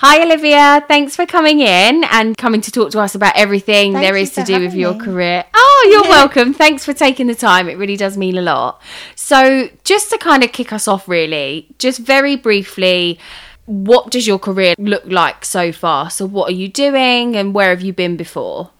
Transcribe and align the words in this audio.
Hi, 0.00 0.22
Olivia. 0.22 0.84
Thanks 0.86 1.16
for 1.16 1.24
coming 1.24 1.60
in 1.60 2.04
and 2.04 2.36
coming 2.36 2.60
to 2.60 2.70
talk 2.70 2.90
to 2.90 3.00
us 3.00 3.14
about 3.14 3.34
everything 3.34 3.94
Thank 3.94 4.04
there 4.04 4.14
is 4.14 4.30
to 4.34 4.42
do 4.42 4.60
with 4.60 4.74
your 4.74 4.92
me. 4.92 5.00
career. 5.00 5.42
Oh, 5.54 5.88
you're 5.90 6.02
welcome. 6.02 6.52
Thanks 6.52 6.84
for 6.84 6.92
taking 6.92 7.28
the 7.28 7.34
time. 7.34 7.66
It 7.66 7.78
really 7.78 7.96
does 7.96 8.14
mean 8.18 8.36
a 8.36 8.42
lot. 8.42 8.82
So, 9.14 9.70
just 9.84 10.10
to 10.10 10.18
kind 10.18 10.44
of 10.44 10.52
kick 10.52 10.70
us 10.70 10.86
off, 10.86 11.08
really, 11.08 11.68
just 11.78 11.98
very 12.00 12.36
briefly, 12.36 13.18
what 13.64 14.10
does 14.10 14.26
your 14.26 14.38
career 14.38 14.74
look 14.76 15.06
like 15.06 15.46
so 15.46 15.72
far? 15.72 16.10
So, 16.10 16.26
what 16.26 16.50
are 16.50 16.54
you 16.54 16.68
doing 16.68 17.34
and 17.34 17.54
where 17.54 17.70
have 17.70 17.80
you 17.80 17.94
been 17.94 18.18
before? 18.18 18.72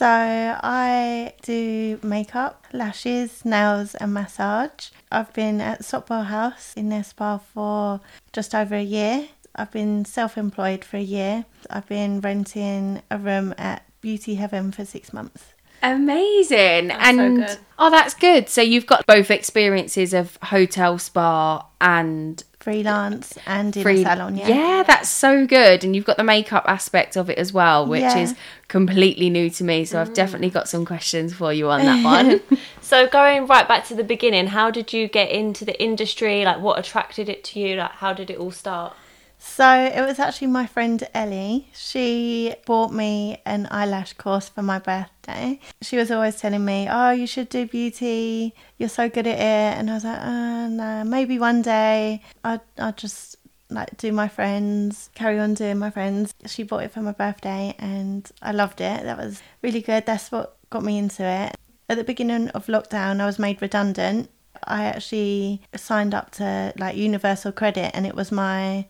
So 0.00 0.06
I 0.06 1.34
do 1.42 2.00
makeup, 2.02 2.64
lashes, 2.72 3.44
nails, 3.44 3.94
and 3.96 4.14
massage. 4.14 4.88
I've 5.12 5.30
been 5.34 5.60
at 5.60 5.80
Sopwell 5.84 6.24
House 6.24 6.72
in 6.74 6.88
their 6.88 7.04
spa 7.04 7.36
for 7.36 8.00
just 8.32 8.54
over 8.54 8.76
a 8.76 8.82
year. 8.82 9.28
I've 9.60 9.70
been 9.70 10.04
self-employed 10.04 10.84
for 10.84 10.96
a 10.96 11.02
year. 11.02 11.44
I've 11.68 11.86
been 11.86 12.20
renting 12.20 13.02
a 13.10 13.18
room 13.18 13.54
at 13.58 13.84
Beauty 14.00 14.36
Heaven 14.36 14.72
for 14.72 14.84
six 14.84 15.12
months. 15.12 15.52
Amazing. 15.82 16.90
and 16.90 17.38
good. 17.38 17.58
oh, 17.78 17.90
that's 17.90 18.14
good. 18.14 18.48
So, 18.48 18.60
you've 18.62 18.86
got 18.86 19.06
both 19.06 19.30
experiences 19.30 20.12
of 20.12 20.38
hotel, 20.42 20.98
spa, 20.98 21.66
and 21.80 22.42
Freelance 22.60 23.38
and 23.46 23.74
in 23.74 23.82
free 23.82 24.02
a 24.02 24.04
salon, 24.04 24.36
yeah. 24.36 24.48
yeah, 24.48 24.82
that's 24.82 25.08
so 25.08 25.46
good. 25.46 25.82
And 25.82 25.96
you've 25.96 26.04
got 26.04 26.18
the 26.18 26.24
makeup 26.24 26.64
aspect 26.66 27.16
of 27.16 27.30
it 27.30 27.38
as 27.38 27.54
well, 27.54 27.86
which 27.86 28.02
Yeah. 28.02 28.18
is 28.18 28.34
completely 28.68 29.30
new 29.30 29.48
to 29.48 29.64
me. 29.64 29.86
So 29.86 29.98
I've 29.98 30.10
mm. 30.10 30.14
definitely 30.14 30.50
got 30.50 30.68
some 30.68 30.84
questions 30.84 31.32
for 31.32 31.54
you 31.54 31.70
on 31.70 31.80
that 31.80 32.04
one. 32.26 32.40
So 32.82 33.06
going 33.06 33.46
right 33.46 33.66
back 33.68 33.86
to 33.86 33.94
the 33.94 34.04
beginning, 34.04 34.48
how 34.48 34.70
did 34.70 34.92
you 34.92 35.08
get 35.08 35.30
into 35.30 35.64
the 35.64 35.80
industry? 35.80 36.44
Like 36.44 36.60
what 36.60 36.78
attracted 36.78 37.28
it 37.30 37.44
to 37.44 37.60
you? 37.60 37.76
Like 37.76 37.92
how 37.92 38.12
did 38.12 38.28
it 38.28 38.36
all 38.36 38.50
start? 38.50 38.94
So 39.42 39.68
it 39.74 40.02
was 40.02 40.18
actually 40.18 40.48
my 40.48 40.66
friend 40.66 41.02
Ellie. 41.14 41.68
She 41.72 42.54
bought 42.66 42.92
me 42.92 43.40
an 43.46 43.66
eyelash 43.70 44.12
course 44.12 44.50
for 44.50 44.60
my 44.60 44.78
birthday. 44.78 45.58
She 45.80 45.96
was 45.96 46.10
always 46.10 46.36
telling 46.36 46.64
me, 46.64 46.88
"Oh, 46.90 47.10
you 47.10 47.26
should 47.26 47.48
do 47.48 47.66
beauty. 47.66 48.54
You're 48.76 48.90
so 48.90 49.08
good 49.08 49.26
at 49.26 49.38
it." 49.38 49.78
And 49.78 49.90
I 49.90 49.94
was 49.94 50.04
like, 50.04 50.18
uh, 50.20 50.24
"Oh, 50.26 50.68
no, 50.68 51.04
maybe 51.04 51.38
one 51.38 51.62
day 51.62 52.22
I'll, 52.44 52.62
I'll 52.78 52.92
just 52.92 53.36
like 53.70 53.96
do 53.96 54.12
my 54.12 54.28
friends, 54.28 55.08
carry 55.14 55.38
on 55.38 55.54
doing 55.54 55.78
my 55.78 55.90
friends." 55.90 56.34
She 56.46 56.62
bought 56.62 56.84
it 56.84 56.92
for 56.92 57.00
my 57.00 57.12
birthday, 57.12 57.74
and 57.78 58.30
I 58.42 58.52
loved 58.52 58.80
it. 58.82 59.02
That 59.04 59.16
was 59.16 59.42
really 59.62 59.80
good. 59.80 60.04
That's 60.04 60.30
what 60.30 60.56
got 60.68 60.84
me 60.84 60.98
into 60.98 61.24
it. 61.24 61.56
At 61.88 61.96
the 61.96 62.04
beginning 62.04 62.50
of 62.50 62.66
lockdown, 62.66 63.20
I 63.20 63.26
was 63.26 63.38
made 63.38 63.62
redundant. 63.62 64.30
I 64.64 64.84
actually 64.84 65.62
signed 65.74 66.14
up 66.14 66.30
to 66.32 66.74
like 66.76 66.96
Universal 66.96 67.52
Credit, 67.52 67.90
and 67.94 68.06
it 68.06 68.14
was 68.14 68.30
my 68.30 68.84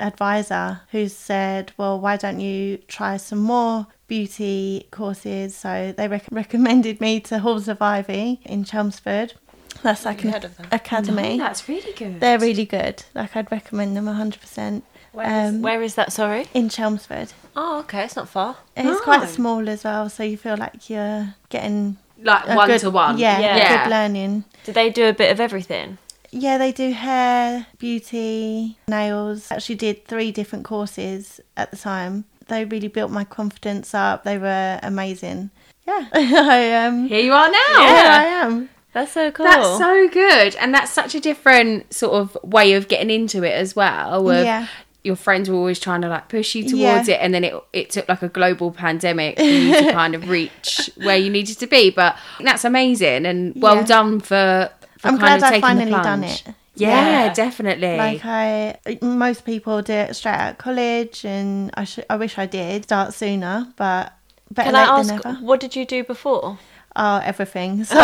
advisor 0.00 0.80
who 0.90 1.08
said, 1.08 1.72
Well, 1.76 2.00
why 2.00 2.16
don't 2.16 2.40
you 2.40 2.78
try 2.88 3.16
some 3.16 3.38
more 3.40 3.86
beauty 4.08 4.86
courses? 4.90 5.54
So 5.56 5.92
they 5.96 6.08
rec- 6.08 6.28
recommended 6.30 7.00
me 7.00 7.20
to 7.20 7.38
Halls 7.40 7.68
of 7.68 7.80
Ivy 7.82 8.40
in 8.44 8.64
Chelmsford. 8.64 9.34
That's 9.82 10.04
like 10.04 10.24
an 10.24 10.32
heard 10.32 10.44
of 10.44 10.56
them. 10.56 10.66
academy. 10.72 11.36
that's 11.38 11.68
really 11.68 11.92
good. 11.92 12.20
They're 12.20 12.38
really 12.38 12.64
good. 12.64 13.02
Like, 13.14 13.34
I'd 13.36 13.50
recommend 13.50 13.96
them 13.96 14.06
100%. 14.06 14.82
Where, 15.12 15.26
is, 15.48 15.54
Um, 15.54 15.62
where 15.62 15.82
is 15.82 15.94
that? 15.96 16.12
Sorry. 16.12 16.46
In 16.54 16.68
Chelmsford. 16.68 17.32
Oh, 17.56 17.80
okay, 17.80 18.04
it's 18.04 18.16
not 18.16 18.28
far. 18.28 18.56
It's 18.76 19.00
quite 19.00 19.28
small 19.28 19.68
as 19.68 19.84
well, 19.84 20.08
so 20.08 20.22
you 20.22 20.36
feel 20.36 20.56
like 20.56 20.88
you're 20.90 21.34
getting 21.50 21.98
like 22.22 22.46
one 22.48 22.66
good, 22.68 22.80
to 22.80 22.90
one. 22.90 23.18
Yeah, 23.18 23.38
Yeah. 23.40 23.84
good 23.84 23.90
learning. 23.90 24.44
Do 24.64 24.72
they 24.72 24.90
do 24.90 25.06
a 25.06 25.12
bit 25.12 25.30
of 25.30 25.38
everything? 25.40 25.98
Yeah, 26.36 26.58
they 26.58 26.72
do 26.72 26.90
hair, 26.92 27.66
beauty, 27.78 28.76
nails. 28.88 29.50
Actually, 29.52 29.76
did 29.76 30.04
three 30.06 30.32
different 30.32 30.64
courses 30.64 31.40
at 31.56 31.70
the 31.70 31.76
time. 31.76 32.24
They 32.48 32.64
really 32.64 32.88
built 32.88 33.10
my 33.10 33.24
confidence 33.24 33.94
up. 33.94 34.24
They 34.24 34.36
were 34.36 34.78
amazing. 34.82 35.50
Yeah, 35.86 36.08
I 36.12 36.86
um, 36.86 37.06
Here 37.06 37.20
you 37.20 37.32
are 37.32 37.48
now. 37.50 37.78
Yeah, 37.78 38.18
I 38.20 38.24
am. 38.46 38.68
That's 38.92 39.12
so 39.12 39.30
cool. 39.30 39.46
That's 39.46 39.78
so 39.78 40.08
good. 40.08 40.54
And 40.56 40.74
that's 40.74 40.90
such 40.92 41.14
a 41.14 41.20
different 41.20 41.92
sort 41.92 42.14
of 42.14 42.36
way 42.42 42.74
of 42.74 42.88
getting 42.88 43.10
into 43.10 43.42
it 43.44 43.52
as 43.52 43.74
well. 43.76 44.32
Yeah. 44.32 44.66
Your 45.02 45.16
friends 45.16 45.50
were 45.50 45.56
always 45.56 45.78
trying 45.78 46.00
to 46.02 46.08
like 46.08 46.28
push 46.28 46.54
you 46.54 46.62
towards 46.62 47.08
Yeah. 47.08 47.14
it, 47.16 47.18
and 47.20 47.34
then 47.34 47.44
it 47.44 47.54
it 47.72 47.90
took 47.90 48.08
like 48.08 48.22
a 48.22 48.28
global 48.28 48.70
pandemic 48.72 49.36
for 49.36 49.42
you 49.44 49.72
to 49.74 49.92
kind 50.00 50.14
of 50.14 50.28
reach 50.28 50.90
where 50.96 51.16
you 51.18 51.28
needed 51.30 51.58
to 51.58 51.66
be. 51.66 51.90
But 51.90 52.16
that's 52.40 52.64
amazing, 52.64 53.26
and 53.26 53.52
well 53.56 53.76
Yeah. 53.76 53.84
done 53.86 54.20
for. 54.20 54.70
I'm 55.04 55.16
glad 55.18 55.42
I 55.42 55.60
finally 55.60 55.90
done 55.90 56.24
it. 56.24 56.42
Yeah, 56.76 57.26
Yeah. 57.26 57.32
definitely. 57.34 57.96
Like 57.96 58.24
I, 58.24 58.78
most 59.02 59.44
people 59.44 59.80
do 59.82 59.92
it 59.92 60.14
straight 60.16 60.34
out 60.34 60.50
of 60.52 60.58
college, 60.58 61.24
and 61.24 61.70
I 61.74 61.84
should. 61.84 62.04
I 62.10 62.16
wish 62.16 62.36
I 62.38 62.46
did 62.46 62.84
start 62.84 63.14
sooner, 63.14 63.68
but 63.76 64.12
better 64.50 64.70
Can 64.72 64.74
late 64.74 64.88
I 64.88 64.98
ask, 64.98 65.08
than 65.08 65.20
never. 65.24 65.38
what 65.44 65.60
did 65.60 65.76
you 65.76 65.84
do 65.86 66.02
before? 66.04 66.58
Oh, 66.96 67.20
everything. 67.24 67.84
So 67.94 67.96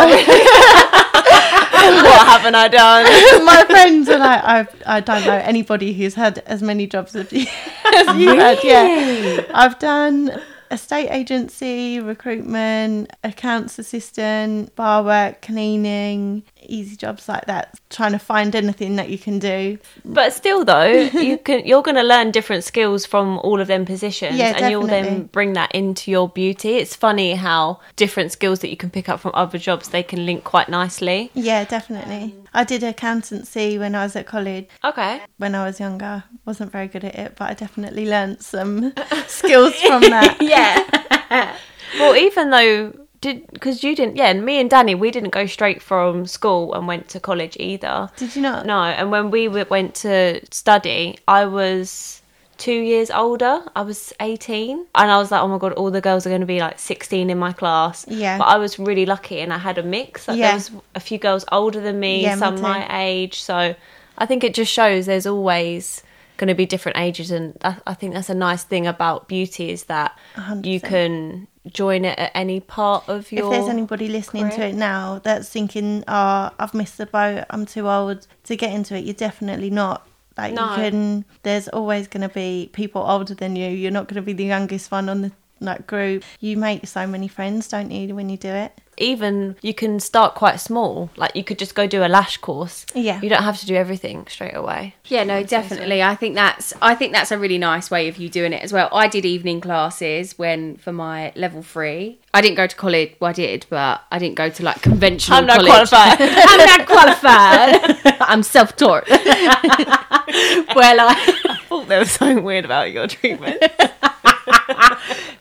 what 2.02 2.26
haven't 2.28 2.54
I 2.54 2.68
done? 2.68 3.04
my 3.44 3.64
friends 3.64 4.08
are 4.08 4.18
like, 4.18 4.44
I've, 4.44 4.82
I 4.86 5.00
don't 5.00 5.24
know 5.24 5.32
anybody 5.32 5.92
who's 5.92 6.14
had 6.14 6.38
as 6.46 6.62
many 6.62 6.86
jobs 6.86 7.16
as 7.16 7.32
you, 7.32 7.46
as 7.94 8.16
you 8.16 8.28
had. 8.34 8.58
Yeah, 8.62 9.42
I've 9.54 9.78
done 9.78 10.40
estate 10.70 11.08
agency, 11.10 11.98
recruitment, 12.00 13.10
accounts 13.24 13.78
assistant, 13.78 14.74
bar 14.76 15.02
work, 15.02 15.42
cleaning, 15.42 16.42
easy 16.68 16.96
jobs 16.96 17.28
like 17.28 17.46
that. 17.46 17.78
Trying 17.90 18.12
to 18.12 18.18
find 18.18 18.54
anything 18.54 18.96
that 18.96 19.08
you 19.08 19.18
can 19.18 19.38
do. 19.38 19.78
But 20.04 20.32
still, 20.32 20.64
though, 20.64 20.86
you 21.12 21.38
can 21.38 21.66
you're 21.66 21.82
going 21.82 21.96
to 21.96 22.02
learn 22.02 22.30
different 22.30 22.64
skills 22.64 23.06
from 23.06 23.38
all 23.38 23.60
of 23.60 23.66
them 23.66 23.84
positions, 23.84 24.36
Yeah, 24.36 24.54
and 24.56 24.70
you'll 24.70 24.86
then 24.86 25.24
bring 25.24 25.54
that 25.54 25.72
into 25.74 26.10
your 26.10 26.28
beauty. 26.28 26.76
It's 26.76 26.94
funny 26.96 27.34
how 27.34 27.80
different 27.96 28.32
skills 28.32 28.60
that 28.60 28.68
you 28.68 28.76
can 28.76 28.90
pick 28.90 29.08
up 29.08 29.20
from 29.20 29.32
other 29.34 29.58
jobs 29.58 29.88
they 29.88 30.02
can 30.02 30.26
link 30.26 30.44
quite 30.44 30.68
nicely. 30.68 31.30
Yeah, 31.34 31.64
definitely. 31.64 32.34
I 32.52 32.64
did 32.64 32.82
accountancy 32.82 33.78
when 33.78 33.94
I 33.94 34.02
was 34.04 34.16
at 34.16 34.26
college. 34.26 34.68
Okay, 34.84 35.20
When 35.38 35.54
I 35.54 35.64
was 35.64 35.78
younger, 35.78 36.24
wasn't 36.44 36.72
very 36.72 36.88
good 36.88 37.04
at 37.04 37.14
it, 37.14 37.34
but 37.36 37.50
I 37.50 37.54
definitely 37.54 38.06
learnt 38.08 38.42
some 38.42 38.92
skills 39.26 39.74
from 39.82 40.02
that. 40.02 40.36
yeah. 41.30 41.56
well, 41.98 42.16
even 42.16 42.50
though 42.50 42.99
did 43.20 43.46
because 43.52 43.82
you 43.84 43.94
didn't, 43.94 44.16
yeah, 44.16 44.28
and 44.28 44.44
me 44.44 44.60
and 44.60 44.70
Danny, 44.70 44.94
we 44.94 45.10
didn't 45.10 45.30
go 45.30 45.46
straight 45.46 45.82
from 45.82 46.26
school 46.26 46.74
and 46.74 46.86
went 46.86 47.08
to 47.10 47.20
college 47.20 47.56
either. 47.60 48.10
Did 48.16 48.34
you 48.36 48.42
not? 48.42 48.66
No, 48.66 48.80
and 48.82 49.10
when 49.10 49.30
we 49.30 49.48
went 49.48 49.94
to 49.96 50.40
study, 50.50 51.18
I 51.28 51.44
was 51.44 52.22
two 52.56 52.72
years 52.80 53.10
older. 53.10 53.62
I 53.74 53.80
was 53.82 54.12
18. 54.20 54.86
And 54.94 55.10
I 55.10 55.16
was 55.16 55.30
like, 55.30 55.40
oh 55.40 55.48
my 55.48 55.56
God, 55.56 55.72
all 55.72 55.90
the 55.90 56.02
girls 56.02 56.26
are 56.26 56.28
going 56.28 56.42
to 56.42 56.46
be 56.46 56.60
like 56.60 56.78
16 56.78 57.30
in 57.30 57.38
my 57.38 57.52
class. 57.54 58.04
Yeah. 58.06 58.36
But 58.36 58.44
I 58.48 58.58
was 58.58 58.78
really 58.78 59.06
lucky 59.06 59.40
and 59.40 59.50
I 59.50 59.56
had 59.56 59.78
a 59.78 59.82
mix. 59.82 60.28
Like, 60.28 60.36
Yeah. 60.38 60.48
There 60.48 60.54
was 60.56 60.70
a 60.94 61.00
few 61.00 61.16
girls 61.16 61.46
older 61.52 61.80
than 61.80 61.98
me, 61.98 62.22
Yeah, 62.22 62.36
some 62.36 62.56
too. 62.56 62.62
my 62.62 62.86
age. 63.02 63.40
So 63.42 63.74
I 64.18 64.26
think 64.26 64.44
it 64.44 64.52
just 64.52 64.70
shows 64.70 65.06
there's 65.06 65.24
always 65.26 66.02
going 66.36 66.48
to 66.48 66.54
be 66.54 66.66
different 66.66 66.98
ages. 66.98 67.30
And 67.30 67.56
I, 67.64 67.78
I 67.86 67.94
think 67.94 68.12
that's 68.12 68.28
a 68.28 68.34
nice 68.34 68.62
thing 68.62 68.86
about 68.86 69.26
beauty 69.26 69.70
is 69.70 69.84
that 69.84 70.18
you 70.62 70.80
100%. 70.80 70.82
can 70.84 71.48
join 71.66 72.04
it 72.04 72.18
at 72.18 72.30
any 72.34 72.60
part 72.60 73.08
of 73.08 73.30
your. 73.32 73.44
if 73.46 73.50
there's 73.50 73.68
anybody 73.68 74.08
listening 74.08 74.48
to 74.50 74.64
it 74.66 74.74
now 74.74 75.20
that's 75.22 75.48
thinking, 75.48 76.04
"Oh, 76.08 76.50
I've 76.58 76.74
missed 76.74 76.98
the 76.98 77.06
boat. 77.06 77.44
I'm 77.50 77.66
too 77.66 77.88
old 77.88 78.26
to 78.44 78.56
get 78.56 78.72
into 78.72 78.96
it," 78.96 79.04
you're 79.04 79.14
definitely 79.14 79.70
not. 79.70 80.06
Like 80.38 80.54
No. 80.54 80.70
you 80.70 80.76
can. 80.76 81.24
There's 81.42 81.68
always 81.68 82.06
going 82.08 82.26
to 82.26 82.32
be 82.32 82.70
people 82.72 83.02
older 83.02 83.34
than 83.34 83.56
you. 83.56 83.68
You're 83.68 83.90
not 83.90 84.08
going 84.08 84.16
to 84.16 84.22
be 84.22 84.32
the 84.32 84.44
youngest 84.44 84.90
one 84.90 85.08
on 85.08 85.22
the 85.22 85.32
like 85.60 85.86
group. 85.86 86.24
You 86.40 86.56
make 86.56 86.86
so 86.86 87.06
many 87.06 87.28
friends, 87.28 87.68
don't 87.68 87.90
you, 87.90 88.14
when 88.14 88.30
you 88.30 88.38
do 88.38 88.48
it? 88.48 88.72
Even 89.00 89.56
you 89.62 89.74
can 89.74 89.98
start 89.98 90.34
quite 90.34 90.60
small. 90.60 91.10
Like 91.16 91.34
you 91.34 91.42
could 91.42 91.58
just 91.58 91.74
go 91.74 91.86
do 91.86 92.04
a 92.04 92.08
lash 92.08 92.36
course. 92.36 92.86
Yeah. 92.94 93.20
You 93.20 93.28
don't 93.28 93.42
have 93.42 93.58
to 93.60 93.66
do 93.66 93.74
everything 93.74 94.26
straight 94.28 94.54
away. 94.54 94.94
Yeah, 95.06 95.24
no, 95.24 95.42
definitely. 95.42 96.02
I 96.02 96.14
think 96.14 96.34
that's 96.34 96.72
I 96.80 96.94
think 96.94 97.12
that's 97.12 97.32
a 97.32 97.38
really 97.38 97.58
nice 97.58 97.90
way 97.90 98.08
of 98.08 98.18
you 98.18 98.28
doing 98.28 98.52
it 98.52 98.62
as 98.62 98.72
well. 98.72 98.88
I 98.92 99.08
did 99.08 99.24
evening 99.24 99.60
classes 99.60 100.38
when 100.38 100.76
for 100.76 100.92
my 100.92 101.32
level 101.34 101.62
three. 101.62 102.20
I 102.32 102.40
didn't 102.40 102.56
go 102.56 102.66
to 102.66 102.76
college. 102.76 103.16
Well, 103.18 103.30
I 103.30 103.32
did, 103.32 103.66
but 103.70 104.02
I 104.10 104.18
didn't 104.18 104.36
go 104.36 104.50
to 104.50 104.62
like 104.62 104.82
conventional. 104.82 105.38
I'm 105.38 105.46
not 105.46 105.56
college. 105.56 105.88
qualified. 105.88 106.18
I'm 106.20 106.78
not 106.78 106.86
qualified. 106.86 108.16
I'm 108.20 108.42
self-taught. 108.42 109.08
well, 109.10 111.00
I 111.00 111.16
I 111.48 111.58
thought 111.68 111.88
there 111.88 111.98
was 111.98 112.10
something 112.12 112.44
weird 112.44 112.64
about 112.64 112.92
your 112.92 113.08
treatment. 113.08 113.62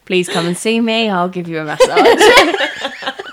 please 0.06 0.30
come 0.30 0.48
and 0.48 0.57
see 0.57 0.80
me. 0.80 1.10
I'll 1.10 1.30
give 1.30 1.48
you 1.48 1.60
a 1.60 1.66
massage. 1.66 3.25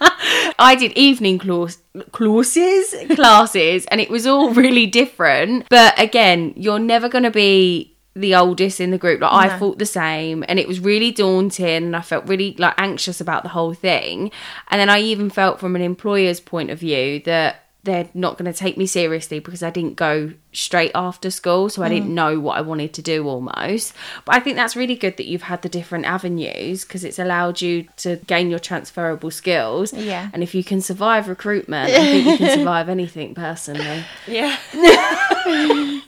I 0.58 0.76
did 0.78 0.92
evening 0.92 1.38
class, 1.38 1.78
classes, 2.12 2.94
classes, 3.14 3.86
and 3.86 4.00
it 4.00 4.10
was 4.10 4.26
all 4.26 4.50
really 4.50 4.86
different. 4.86 5.66
But 5.68 5.98
again, 5.98 6.52
you're 6.56 6.78
never 6.78 7.08
going 7.08 7.24
to 7.24 7.30
be 7.30 7.96
the 8.14 8.34
oldest 8.34 8.80
in 8.80 8.90
the 8.90 8.98
group. 8.98 9.20
Like 9.20 9.32
I 9.32 9.46
No. 9.48 9.58
thought 9.58 9.78
the 9.78 9.86
same, 9.86 10.44
and 10.48 10.58
it 10.58 10.66
was 10.66 10.80
really 10.80 11.12
daunting, 11.12 11.66
and 11.84 11.96
I 11.96 12.00
felt 12.00 12.26
really 12.26 12.54
like 12.58 12.74
anxious 12.78 13.20
about 13.20 13.42
the 13.44 13.50
whole 13.50 13.74
thing. 13.74 14.30
And 14.68 14.80
then 14.80 14.90
I 14.90 15.00
even 15.00 15.30
felt 15.30 15.60
from 15.60 15.76
an 15.76 15.82
employer's 15.82 16.40
point 16.40 16.70
of 16.70 16.80
view 16.80 17.20
that 17.26 17.67
they're 17.88 18.08
not 18.14 18.38
going 18.38 18.50
to 18.52 18.56
take 18.56 18.76
me 18.76 18.86
seriously 18.86 19.40
because 19.40 19.62
I 19.62 19.70
didn't 19.70 19.96
go 19.96 20.32
straight 20.52 20.92
after 20.94 21.30
school, 21.30 21.68
so 21.68 21.82
I 21.82 21.86
Mm. 21.88 21.90
didn't 21.90 22.14
know 22.14 22.38
what 22.40 22.56
I 22.56 22.60
wanted 22.60 22.92
to 22.94 23.02
do 23.02 23.26
almost. 23.26 23.94
But 24.24 24.34
I 24.36 24.40
think 24.40 24.56
that's 24.56 24.76
really 24.76 24.94
good 24.94 25.16
that 25.16 25.26
you've 25.26 25.42
had 25.42 25.62
the 25.62 25.68
different 25.68 26.04
avenues 26.06 26.84
because 26.84 27.04
it's 27.04 27.18
allowed 27.18 27.60
you 27.60 27.86
to 27.98 28.16
gain 28.26 28.50
your 28.50 28.58
transferable 28.58 29.30
skills. 29.30 29.92
Yeah. 29.92 30.28
And 30.32 30.42
if 30.42 30.54
you 30.54 30.62
can 30.62 30.80
survive 30.80 31.28
recruitment, 31.28 31.90
I 31.90 32.00
think 32.00 32.26
you 32.26 32.36
can 32.46 32.58
survive 32.58 32.88
anything 32.88 33.34
personally. 33.34 34.04
Yeah. 34.26 34.56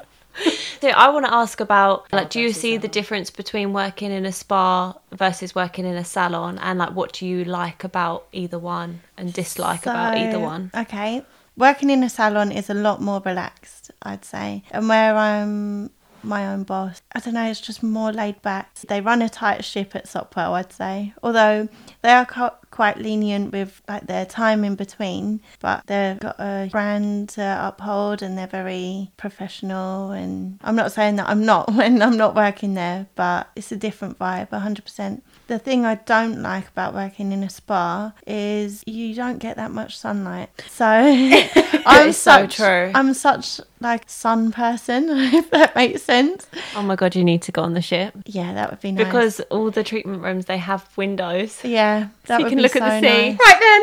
so 0.81 0.88
I 0.88 1.09
want 1.11 1.27
to 1.27 1.35
ask 1.35 1.61
about 1.61 2.11
like, 2.12 2.31
do 2.31 2.41
you 2.41 2.53
see 2.53 2.77
the 2.79 2.88
difference 2.88 3.31
between 3.31 3.73
working 3.73 4.11
in 4.11 4.25
a 4.25 4.32
spa 4.32 4.94
versus 5.12 5.55
working 5.55 5.85
in 5.85 5.97
a 5.97 6.05
salon, 6.05 6.59
and 6.59 6.79
like, 6.79 6.91
what 6.94 7.12
do 7.12 7.27
you 7.27 7.44
like 7.44 7.85
about 7.85 8.27
either 8.32 8.59
one 8.59 9.00
and 9.19 9.32
dislike 9.32 9.82
about 9.82 10.17
either 10.17 10.38
one? 10.41 10.71
Okay. 10.75 11.23
Working 11.56 11.91
in 11.91 12.02
a 12.02 12.08
salon 12.08 12.52
is 12.52 12.70
a 12.70 12.75
lot 12.75 13.00
more 13.00 13.20
relaxed, 13.25 13.91
I'd 14.02 14.25
say. 14.25 14.62
And 14.70 14.88
where 14.88 15.17
I'm 15.17 15.91
my 16.23 16.47
own 16.47 16.64
boss, 16.64 17.02
I 17.14 17.20
don't 17.20 17.35
know, 17.35 17.50
it's 17.50 17.61
just 17.61 17.82
more 17.82 18.12
laid 18.12 18.41
back. 18.43 18.75
They 18.75 19.00
run 19.00 19.23
a 19.23 19.29
tight 19.29 19.64
ship 19.64 19.94
at 19.97 20.06
Sopwell, 20.06 20.55
I'd 20.55 20.73
say. 20.73 21.14
Although 21.23 21.69
they 22.02 22.11
are 22.11 22.26
quite 22.70 22.99
lenient 22.99 23.52
with 23.52 23.82
like 23.88 24.06
their 24.06 24.25
time 24.25 24.64
in 24.64 24.75
between, 24.76 25.40
but 25.61 25.87
they've 25.87 26.19
got 26.19 26.37
a 26.38 26.69
brand 26.70 27.28
to 27.31 27.58
uphold 27.69 28.22
and 28.22 28.38
they're 28.38 28.46
very 28.46 29.11
professional. 29.17 30.11
And 30.12 30.58
I'm 30.62 30.76
not 30.76 30.93
saying 30.93 31.17
that 31.17 31.28
I'm 31.28 31.44
not 31.44 31.72
when 31.75 32.00
I'm 32.02 32.17
not 32.17 32.34
working 32.34 32.75
there, 32.75 33.06
but 33.14 33.49
it's 33.56 33.72
a 33.72 33.76
different 33.76 34.19
vibe, 34.19 34.50
100%. 34.50 35.22
The 35.49 35.58
thing 35.58 35.84
I 35.84 35.96
don't 35.96 36.43
like 36.43 36.69
about 36.69 36.94
working 36.94 37.32
in 37.32 37.43
a 37.43 37.50
spa 37.50 38.12
is 38.26 38.84
you 38.87 39.14
don't 39.14 39.38
get 39.38 39.56
that 39.56 39.72
much 39.72 39.99
sunlight. 39.99 40.50
So 40.69 40.87
I'm 41.87 42.08
is 42.11 42.17
so 42.17 42.46
true. 42.46 42.93
I'm 42.94 43.14
such 43.14 43.61
like 43.81 44.08
sun 44.08 44.52
person, 44.52 45.08
if 45.11 45.50
that 45.50 45.75
makes 45.75 46.02
sense. 46.02 46.46
Oh 46.76 46.82
my 46.82 46.94
god, 46.94 47.17
you 47.17 47.25
need 47.25 47.43
to 47.43 47.52
go 47.52 47.62
on 47.62 47.75
the 47.75 47.82
ship 47.82 48.14
Yeah, 48.26 48.52
that 48.55 48.70
would 48.70 48.81
be 48.81 48.93
nice. 48.93 49.05
because 49.06 49.40
all 49.50 49.70
the 49.70 49.82
treatment 49.82 50.22
rooms 50.22 50.44
they 50.46 50.58
have 50.58 50.87
windows. 50.96 51.58
yeah, 51.64 52.08
that 52.26 52.38
you 52.38 52.44
would 52.44 52.50
can 52.50 52.59
be 52.60 52.62
look 52.64 52.72
so 52.72 52.80
at 52.82 53.00
the 53.00 53.08
sea. 53.08 53.30
nice. 53.30 53.38
Right 53.38 53.56
then. 53.60 53.82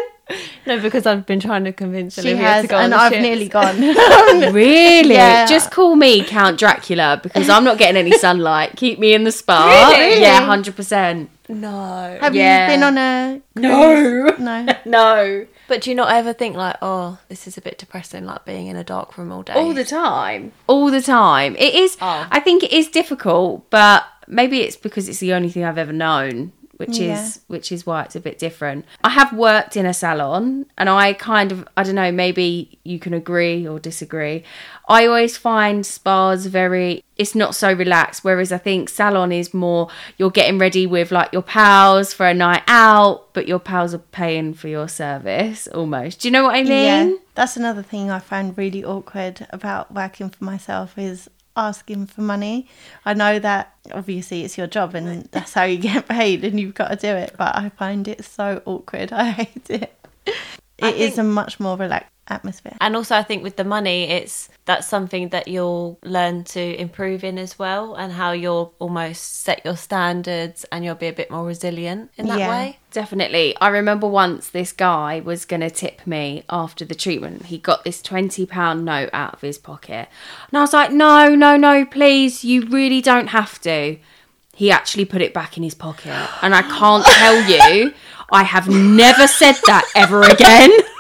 No, 0.66 0.80
because 0.82 1.06
I've 1.06 1.26
been 1.26 1.40
trying 1.40 1.64
to 1.64 1.72
convince 1.72 2.16
She 2.16 2.22
Olivia 2.22 2.44
has, 2.48 2.62
to 2.64 2.68
go 2.68 2.76
on 2.76 2.84
and 2.86 2.94
the 2.94 2.98
I've 2.98 3.14
ships. 3.14 3.22
nearly 3.22 3.48
gone. 3.48 3.80
really? 4.54 5.14
Yeah. 5.14 5.46
Just 5.46 5.72
call 5.72 5.96
me 5.96 6.22
Count 6.24 6.60
Dracula 6.60 7.20
because 7.24 7.48
I'm 7.48 7.64
not 7.64 7.78
getting 7.78 7.96
any 7.96 8.12
sunlight. 8.18 8.76
Keep 8.76 9.00
me 9.00 9.14
in 9.14 9.24
the 9.24 9.32
spa. 9.32 9.90
Really? 9.98 10.20
Yeah, 10.22 10.42
100%. 10.46 11.28
No. 11.50 12.18
Have 12.20 12.36
Yeah. 12.36 12.68
you 12.68 12.74
been 12.74 12.84
on 12.84 12.98
a 12.98 13.42
No. 13.56 14.36
No. 14.38 14.68
No. 14.86 15.48
But 15.70 15.82
do 15.82 15.90
you 15.92 15.96
not 15.96 16.12
ever 16.14 16.34
think 16.34 16.56
like, 16.58 16.76
oh, 16.82 17.20
this 17.30 17.48
is 17.48 17.58
a 17.58 17.62
bit 17.62 17.78
depressing, 17.78 18.26
like 18.26 18.44
being 18.46 18.68
in 18.68 18.76
a 18.76 18.84
dark 18.84 19.18
room 19.18 19.32
all 19.32 19.44
day? 19.44 19.54
all 19.54 19.74
the 19.74 19.84
time 19.86 20.52
all 20.68 20.92
the 20.92 21.02
time 21.02 21.56
it 21.58 21.74
is 21.74 21.98
Oh. 22.02 22.28
i 22.32 22.40
think 22.40 22.64
it 22.64 22.72
is 22.74 22.88
difficult 22.90 23.70
but 23.70 24.06
maybe 24.28 24.62
it's 24.62 24.76
because 24.78 25.08
it's 25.10 25.20
the 25.20 25.34
only 25.34 25.50
thing 25.50 25.64
i've 25.66 25.78
ever 25.78 25.94
known 25.94 26.52
which 26.78 26.98
Yeah. 27.00 27.22
is 27.24 27.42
which 27.48 27.72
is 27.72 27.86
why 27.86 28.04
it's 28.04 28.16
a 28.16 28.20
bit 28.20 28.38
different. 28.40 28.86
I 29.04 29.10
have 29.10 29.34
worked 29.34 29.76
in 29.76 29.86
a 29.86 29.94
salon 29.94 30.66
and 30.78 30.88
i 30.90 31.14
kind 31.14 31.52
of 31.52 31.68
i 31.76 31.84
don't 31.84 31.96
know 31.96 32.12
maybe 32.12 32.80
you 32.84 33.00
can 33.00 33.14
agree 33.14 33.68
or 33.68 33.80
disagree. 33.80 34.44
I 34.88 35.06
always 35.08 35.36
find 35.38 35.86
spas 35.86 36.46
very 36.46 37.04
it's 37.18 37.34
not 37.36 37.56
so 37.56 37.74
relaxed 37.74 38.24
whereas 38.24 38.52
i 38.52 38.60
think 38.60 38.90
salon 38.90 39.32
is 39.32 39.54
more 39.54 39.90
you're 40.18 40.30
getting 40.40 40.60
ready 40.60 40.86
with 40.86 41.12
like 41.12 41.34
your 41.34 41.42
pals 41.42 42.14
for 42.14 42.28
a 42.28 42.34
night 42.34 42.62
out 42.68 43.34
but 43.34 43.48
your 43.48 43.60
pals 43.60 43.94
are 43.94 44.06
paying 44.22 44.54
for 44.54 44.68
your 44.68 44.88
service 44.88 45.68
almost. 45.68 46.22
Do 46.22 46.28
you 46.28 46.32
know 46.32 46.44
what 46.44 46.56
i 46.56 46.64
mean? 46.64 47.10
Yeah, 47.10 47.16
that's 47.36 47.58
another 47.58 47.82
thing 47.84 48.10
I 48.12 48.20
find 48.20 48.56
really 48.58 48.84
awkward 48.84 49.48
about 49.50 49.94
working 49.94 50.30
for 50.30 50.44
myself 50.44 50.98
is 50.98 51.28
asking 51.58 52.08
for 52.08 52.22
money. 52.22 52.68
I 53.06 53.14
know 53.14 53.40
that 53.40 53.76
obviously 53.92 54.44
it's 54.44 54.58
your 54.58 54.68
job 54.68 54.96
and 54.96 55.26
that's 55.32 55.54
how 55.54 55.64
you 55.64 55.78
get 55.78 56.08
paid 56.08 56.44
and 56.44 56.60
you've 56.60 56.76
got 56.76 56.90
to 56.90 56.96
do 56.96 57.16
it, 57.16 57.36
but 57.38 57.56
I 57.56 57.70
find 57.70 58.08
it 58.08 58.24
so 58.24 58.62
awkward. 58.66 59.12
I 59.14 59.32
hate 59.32 59.70
it. 59.70 59.94
It 60.78 60.96
is 60.96 61.18
a 61.18 61.24
much 61.24 61.60
more 61.60 61.76
relaxed 61.76 62.12
atmosphere. 62.30 62.76
And 62.82 62.96
also, 62.96 63.16
I 63.16 63.24
think 63.24 63.44
with 63.44 63.56
the 63.56 63.64
money, 63.64 64.10
it's 64.10 64.50
that's 64.66 64.88
something 64.88 65.30
that 65.30 65.48
you'll 65.48 65.98
learn 66.04 66.44
to 66.44 66.60
improve 66.82 67.24
in 67.24 67.38
as 67.38 67.58
well, 67.58 67.96
and 67.96 68.12
how 68.14 68.32
you'll 68.32 68.74
almost 68.80 69.42
set 69.44 69.62
your 69.66 69.78
standards, 69.78 70.66
and 70.72 70.84
you'll 70.84 70.96
be 70.96 71.08
a 71.08 71.14
bit 71.14 71.32
more 71.32 71.46
resilient 71.46 72.12
in 72.18 72.28
that 72.28 72.40
Yeah. 72.40 72.50
way. 72.50 72.80
Definitely. 72.92 73.56
I 73.62 73.68
remember 73.70 74.08
once 74.08 74.50
this 74.50 74.72
guy 74.72 75.22
was 75.24 75.46
going 75.46 75.60
to 75.62 75.70
tip 75.70 76.06
me 76.08 76.44
after 76.50 76.84
the 76.86 76.96
treatment. 76.96 77.46
He 77.48 77.58
got 77.58 77.84
this 77.84 78.02
£20 78.02 78.84
note 78.84 79.10
out 79.14 79.34
of 79.36 79.42
his 79.42 79.58
pocket. 79.58 80.08
And 80.50 80.58
I 80.58 80.62
was 80.62 80.74
like, 80.74 80.92
no, 80.92 81.36
no, 81.36 81.58
no, 81.58 81.86
please, 81.86 82.44
you 82.44 82.64
really 82.66 83.02
don't 83.02 83.28
have 83.28 83.62
to. 83.62 83.98
He 84.56 84.72
actually 84.72 85.06
put 85.06 85.22
it 85.22 85.34
back 85.36 85.56
in 85.58 85.64
his 85.64 85.76
pocket. 85.76 86.28
And 86.42 86.56
I 86.56 86.64
can't 86.64 87.06
tell 87.06 87.42
you, 87.44 87.94
I 88.32 88.44
have 88.44 88.68
never 88.68 89.28
said 89.28 89.56
that 89.68 89.86
ever 89.96 90.24
again. 90.24 90.72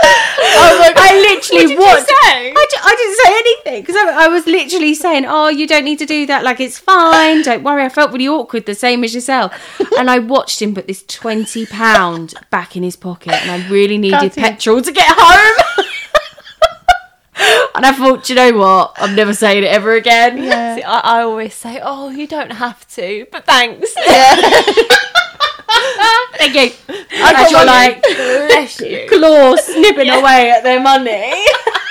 I 0.00 1.18
literally 1.20 1.76
What 1.76 1.96
watched. 1.96 2.06
did 2.06 2.14
you 2.14 2.20
say? 2.24 2.52
I, 2.52 2.66
ju- 2.70 2.82
I 2.82 2.94
didn't 2.96 3.16
say 3.24 3.32
anything 3.38 3.82
because 3.82 3.96
I, 3.96 4.24
I 4.24 4.28
was 4.28 4.46
literally 4.46 4.94
saying, 4.94 5.24
"Oh, 5.26 5.48
you 5.48 5.66
don't 5.66 5.84
need 5.84 5.98
to 5.98 6.06
do 6.06 6.26
that. 6.26 6.44
Like 6.44 6.60
it's 6.60 6.78
fine. 6.78 7.42
Don't 7.42 7.62
worry." 7.62 7.82
I 7.84 7.88
felt 7.88 8.12
really 8.12 8.28
awkward, 8.28 8.66
the 8.66 8.74
same 8.74 9.04
as 9.04 9.14
yourself. 9.14 9.52
And 9.98 10.10
I 10.10 10.18
watched 10.20 10.62
him 10.62 10.74
put 10.74 10.86
this 10.86 11.02
twenty 11.04 11.66
pound 11.66 12.34
back 12.50 12.76
in 12.76 12.82
his 12.82 12.96
pocket, 12.96 13.34
and 13.34 13.50
I 13.50 13.68
really 13.68 13.98
needed 13.98 14.32
petrol 14.34 14.80
to 14.82 14.92
get 14.92 15.06
home. 15.08 15.64
and 17.74 17.86
I 17.86 17.92
thought, 17.92 18.28
you 18.28 18.34
know 18.36 18.52
what? 18.52 18.92
I'm 18.96 19.14
never 19.14 19.34
saying 19.34 19.64
it 19.64 19.68
ever 19.68 19.94
again. 19.94 20.38
Yeah. 20.42 20.76
See, 20.76 20.82
I, 20.82 20.98
I 21.18 21.22
always 21.22 21.54
say, 21.54 21.80
"Oh, 21.82 22.10
you 22.10 22.26
don't 22.26 22.52
have 22.52 22.86
to," 22.94 23.26
but 23.32 23.44
thanks. 23.44 23.94
Thank 26.38 26.54
you. 26.54 26.72
I 27.12 27.32
got 27.32 27.50
you're 27.50 27.66
like 27.66 29.08
claw 29.08 29.56
snipping 29.56 30.08
away 30.10 30.50
at 30.50 30.62
their 30.62 30.80
money. 30.80 31.44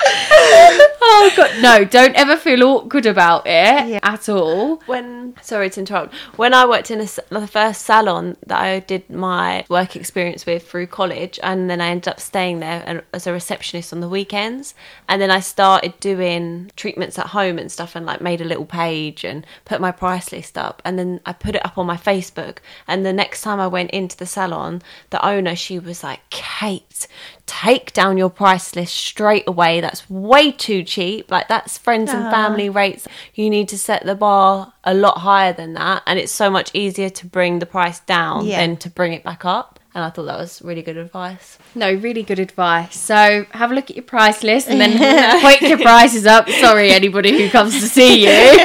oh 0.30 1.32
god, 1.36 1.62
no! 1.62 1.84
Don't 1.84 2.14
ever 2.14 2.36
feel 2.36 2.62
awkward 2.64 3.06
about 3.06 3.46
it 3.46 3.88
Yeah. 3.88 4.00
at 4.02 4.28
all. 4.28 4.76
when 4.86 5.34
sorry 5.42 5.68
to 5.70 5.80
interrupt 5.80 6.14
when 6.36 6.54
i 6.54 6.64
worked 6.66 6.90
in 6.90 7.00
a, 7.00 7.06
the 7.28 7.46
first 7.46 7.82
salon 7.82 8.36
that 8.46 8.58
i 8.60 8.80
did 8.80 9.08
my 9.10 9.64
work 9.68 9.94
experience 9.94 10.46
with 10.46 10.66
through 10.66 10.86
college 10.86 11.38
and 11.42 11.68
then 11.70 11.80
i 11.80 11.88
ended 11.88 12.08
up 12.08 12.18
staying 12.18 12.60
there 12.60 13.02
as 13.12 13.26
a 13.26 13.32
receptionist 13.32 13.92
on 13.92 14.00
the 14.00 14.08
weekends 14.08 14.74
and 15.08 15.20
then 15.22 15.30
i 15.30 15.38
started 15.38 15.98
doing 16.00 16.70
treatments 16.76 17.18
at 17.18 17.26
home 17.28 17.58
and 17.58 17.70
stuff 17.70 17.94
and 17.94 18.06
like 18.06 18.20
made 18.20 18.40
a 18.40 18.44
little 18.44 18.64
page 18.66 19.22
and 19.24 19.46
put 19.64 19.80
my 19.80 19.92
price 19.92 20.32
list 20.32 20.56
up 20.58 20.80
and 20.84 20.98
then 20.98 21.20
i 21.26 21.32
put 21.32 21.54
it 21.54 21.64
up 21.64 21.76
on 21.78 21.86
my 21.86 21.96
facebook 21.96 22.58
and 22.88 23.04
the 23.04 23.12
next 23.12 23.42
time 23.42 23.60
i 23.60 23.66
went 23.66 23.90
into 23.90 24.16
the 24.16 24.26
salon 24.26 24.80
the 25.10 25.24
owner 25.24 25.54
she 25.54 25.78
was 25.78 26.02
like 26.02 26.20
kate 26.30 27.06
take 27.46 27.92
down 27.92 28.18
your 28.18 28.30
price 28.30 28.74
list 28.74 28.94
straight 28.94 29.44
away 29.46 29.80
that's 29.80 29.97
way 30.08 30.50
too 30.52 30.82
cheap 30.82 31.30
like 31.30 31.48
that's 31.48 31.78
friends 31.78 32.10
and 32.12 32.24
Ah. 32.26 32.30
family 32.30 32.68
rates 32.68 33.06
you 33.34 33.48
need 33.50 33.68
to 33.68 33.78
set 33.78 34.04
the 34.04 34.14
bar 34.14 34.72
a 34.84 34.94
lot 34.94 35.18
higher 35.18 35.52
than 35.52 35.74
that 35.74 36.02
and 36.06 36.18
it's 36.18 36.32
so 36.32 36.48
much 36.50 36.70
easier 36.74 37.10
to 37.10 37.26
bring 37.26 37.58
the 37.58 37.66
price 37.66 38.00
down 38.00 38.46
Yeah. 38.46 38.58
than 38.60 38.76
to 38.78 38.90
bring 38.90 39.12
it 39.12 39.22
back 39.24 39.44
up 39.44 39.78
and 39.94 40.04
i 40.04 40.10
thought 40.10 40.24
that 40.26 40.38
was 40.38 40.60
really 40.62 40.82
good 40.82 40.96
advice 40.96 41.58
No, 41.74 41.92
really 41.92 42.22
good 42.22 42.38
advice. 42.38 42.96
So 42.98 43.46
have 43.52 43.70
a 43.70 43.74
look 43.74 43.88
at 43.90 43.96
your 43.96 44.04
price 44.04 44.42
list 44.42 44.68
and 44.68 44.80
then 44.80 44.92
point 45.44 45.60
your 45.60 45.78
prices 45.78 46.26
up. 46.26 46.48
Sorry, 46.48 46.90
anybody 46.90 47.30
who 47.38 47.48
comes 47.50 47.74
to 47.80 47.86
see 47.86 48.24
you. 48.26 48.64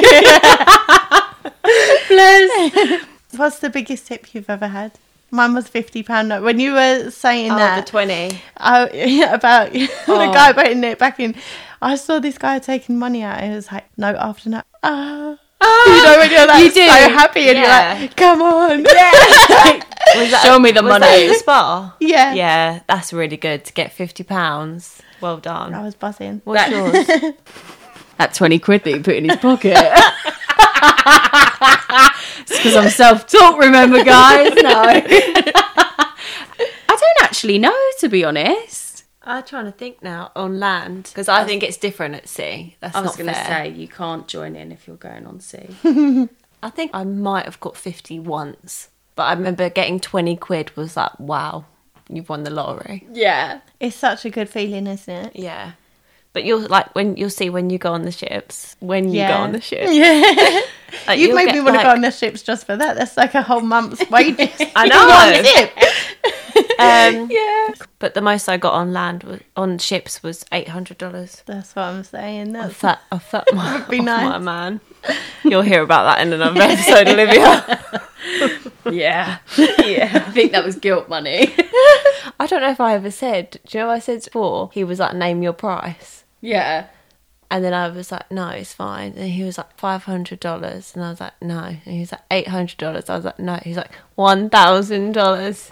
Bless. 2.08 3.04
What's 3.36 3.58
the 3.58 3.70
biggest 3.70 4.06
tip 4.06 4.34
you've 4.34 4.50
ever 4.50 4.68
had? 4.68 4.92
Mine 5.34 5.52
was 5.54 5.66
fifty 5.66 6.02
pound 6.04 6.28
note. 6.28 6.44
When 6.44 6.60
you 6.60 6.72
were 6.74 7.10
saying 7.10 7.50
oh 7.50 7.56
that 7.56 7.84
the 7.86 7.90
20 7.90 8.40
I, 8.56 8.86
about 9.32 9.72
the 9.72 9.88
Oh. 10.06 10.32
guy 10.32 10.52
putting 10.52 10.84
it 10.84 10.98
back 10.98 11.18
in, 11.18 11.34
I 11.82 11.96
saw 11.96 12.20
this 12.20 12.38
guy 12.38 12.60
taking 12.60 12.98
money 12.98 13.22
out. 13.24 13.40
and 13.40 13.52
It 13.52 13.56
was 13.56 13.70
like 13.72 13.84
note 13.98 14.16
after 14.16 14.48
note. 14.50 14.64
Ah, 14.84 15.36
you 15.86 16.02
know 16.04 16.18
when 16.18 16.30
you're 16.30 16.46
like 16.46 16.62
You 16.64 16.70
do. 16.72 16.86
so 16.86 17.08
happy 17.10 17.48
and 17.48 17.58
Yeah. 17.58 17.92
you're 17.98 18.00
like, 18.02 18.16
come 18.16 18.42
on, 18.42 18.82
Was 18.84 20.30
that- 20.30 20.42
Show 20.44 20.58
me 20.60 20.70
the 20.70 20.82
was 20.82 20.90
money. 21.00 21.06
at 21.24 21.28
the 21.28 21.34
spa 21.34 21.96
yeah. 21.98 22.32
yeah 22.34 22.80
that's 22.86 23.12
really 23.12 23.36
good 23.36 23.64
to 23.64 23.72
get 23.72 23.92
50 23.92 24.22
pounds 24.24 25.00
well 25.20 25.38
done 25.38 25.74
I 25.74 25.82
was 25.82 25.94
buzzing. 25.96 26.42
what's 26.44 26.60
That- 26.62 26.70
yours 26.70 27.34
That 28.18 28.34
20 28.34 28.58
quid 28.60 28.84
that 28.84 28.90
he 28.94 29.00
put 29.00 29.16
in 29.16 29.28
his 29.28 29.38
pocket. 29.38 29.74
It's 32.40 32.56
because 32.56 32.76
I'm 32.76 32.90
self 32.90 33.26
taught, 33.26 33.58
remember, 33.64 34.02
guys? 34.04 34.54
No. 34.54 34.72
I 34.76 36.12
don't 36.88 37.22
actually 37.22 37.58
know, 37.58 37.76
to 38.00 38.08
be 38.08 38.24
honest. 38.24 39.04
i'm 39.22 39.42
trying 39.42 39.64
to 39.64 39.72
think 39.72 40.02
now 40.02 40.30
on 40.36 40.60
land 40.60 41.04
because 41.04 41.28
i 41.28 41.44
think 41.44 41.62
it's 41.62 41.78
different 41.78 42.14
at 42.14 42.28
sea 42.28 42.76
that's 42.80 42.94
I 42.94 43.00
was 43.00 43.12
not 43.12 43.18
going 43.18 43.34
to 43.34 43.44
say 43.46 43.68
you 43.70 43.88
can't 43.88 44.28
join 44.28 44.54
in 44.54 44.70
if 44.70 44.86
you're 44.86 44.96
going 44.96 45.26
on 45.26 45.40
sea. 45.40 46.28
I 46.64 46.70
think 46.70 46.92
I 46.94 47.04
might 47.04 47.44
have 47.44 47.60
got 47.60 47.76
50 47.76 48.20
once, 48.20 48.88
but 49.16 49.24
I 49.24 49.34
remember 49.34 49.68
getting 49.68 50.00
20 50.00 50.34
quid 50.36 50.74
was 50.76 50.96
like, 50.96 51.20
wow. 51.20 51.66
you've 52.08 52.30
won 52.30 52.44
the 52.44 52.50
lottery. 52.50 53.06
Yeah. 53.12 53.60
It's 53.78 53.94
such 53.94 54.24
a 54.24 54.30
good 54.30 54.48
feeling, 54.48 54.86
isn't 54.86 55.14
it? 55.14 55.36
Yeah. 55.36 55.72
But 56.34 56.44
you'll 56.44 56.66
like 56.68 56.94
when 56.94 57.16
you'll 57.16 57.30
see 57.30 57.48
when 57.48 57.70
you 57.70 57.78
go 57.78 57.92
on 57.92 58.02
the 58.02 58.12
ships. 58.12 58.76
When 58.80 59.04
you 59.08 59.22
go 59.22 59.28
Yeah. 59.28 59.38
on 59.42 59.52
the 59.52 59.60
ship. 59.62 59.88
Yeah. 59.90 60.60
Like, 61.08 61.18
You've 61.18 61.28
you'll 61.30 61.36
made 61.36 61.52
me 61.52 61.60
want 61.60 61.70
to 61.74 61.78
like- 61.78 61.82
go 61.86 61.90
on 61.90 62.00
the 62.02 62.10
ships 62.12 62.42
just 62.42 62.66
for 62.66 62.76
that. 62.76 62.96
That's 62.96 63.16
like 63.16 63.34
a 63.34 63.42
whole 63.42 63.60
month's 63.62 64.08
wages. 64.10 64.50
I 64.76 64.86
know. 64.86 65.70
Um, 66.78 67.28
yeah. 67.30 67.68
But 67.98 68.14
the 68.14 68.20
most 68.20 68.48
I 68.48 68.56
got 68.56 68.74
on 68.74 68.92
land 68.92 69.22
was, 69.24 69.40
on 69.56 69.78
ships 69.78 70.22
was 70.22 70.44
eight 70.52 70.68
hundred 70.68 70.98
dollars. 70.98 71.42
That's 71.46 71.74
what 71.74 71.84
I'm 71.86 72.02
saying. 72.04 72.52
That's 72.52 72.74
Off 72.74 72.80
that, 72.80 73.00
off 73.12 73.30
that, 73.32 73.44
off 73.56 73.88
be 73.88 74.00
my 74.00 74.38
man. 74.38 74.80
You'll 75.44 75.62
hear 75.62 75.82
about 75.82 76.04
that 76.04 76.24
in 76.26 76.32
another 76.32 76.60
episode, 76.62 77.08
Olivia. 77.08 77.80
Yeah. 78.90 79.38
yeah. 79.84 80.10
I 80.26 80.30
think 80.32 80.52
that 80.52 80.64
was 80.64 80.76
guilt 80.76 81.08
money. 81.08 81.54
I 82.40 82.46
don't 82.48 82.60
know 82.60 82.70
if 82.70 82.80
I 82.80 82.94
ever 82.94 83.10
said. 83.10 83.58
Do 83.66 83.78
you 83.78 83.84
know 83.84 83.90
I 83.90 83.98
said 84.00 84.24
before? 84.24 84.70
He 84.74 84.82
was 84.84 84.98
like, 84.98 85.14
"Name 85.14 85.42
your 85.42 85.52
price," 85.52 86.23
yeah. 86.44 86.86
and 87.50 87.64
then 87.64 87.72
I 87.74 87.88
was 87.88 88.10
like, 88.12 88.30
"No, 88.30 88.48
it's 88.50 88.72
fine." 88.72 89.12
And 89.16 89.28
he 89.30 89.42
was 89.44 89.56
like, 89.58 89.72
500 89.78 90.40
dollars," 90.40 90.92
and 90.94 91.04
I 91.04 91.10
was 91.10 91.20
like, 91.20 91.32
"No," 91.40 91.58
and 91.84 91.94
he 91.96 92.00
was 92.00 92.12
like, 92.12 92.22
800 92.30 92.78
dollars." 92.78 93.08
I 93.10 93.16
was 93.16 93.24
like, 93.24 93.38
"No." 93.38 93.54
He's 93.62 93.76
like, 93.76 93.92
one 94.16 94.50
thousand 94.50 95.12
dollars. 95.12 95.70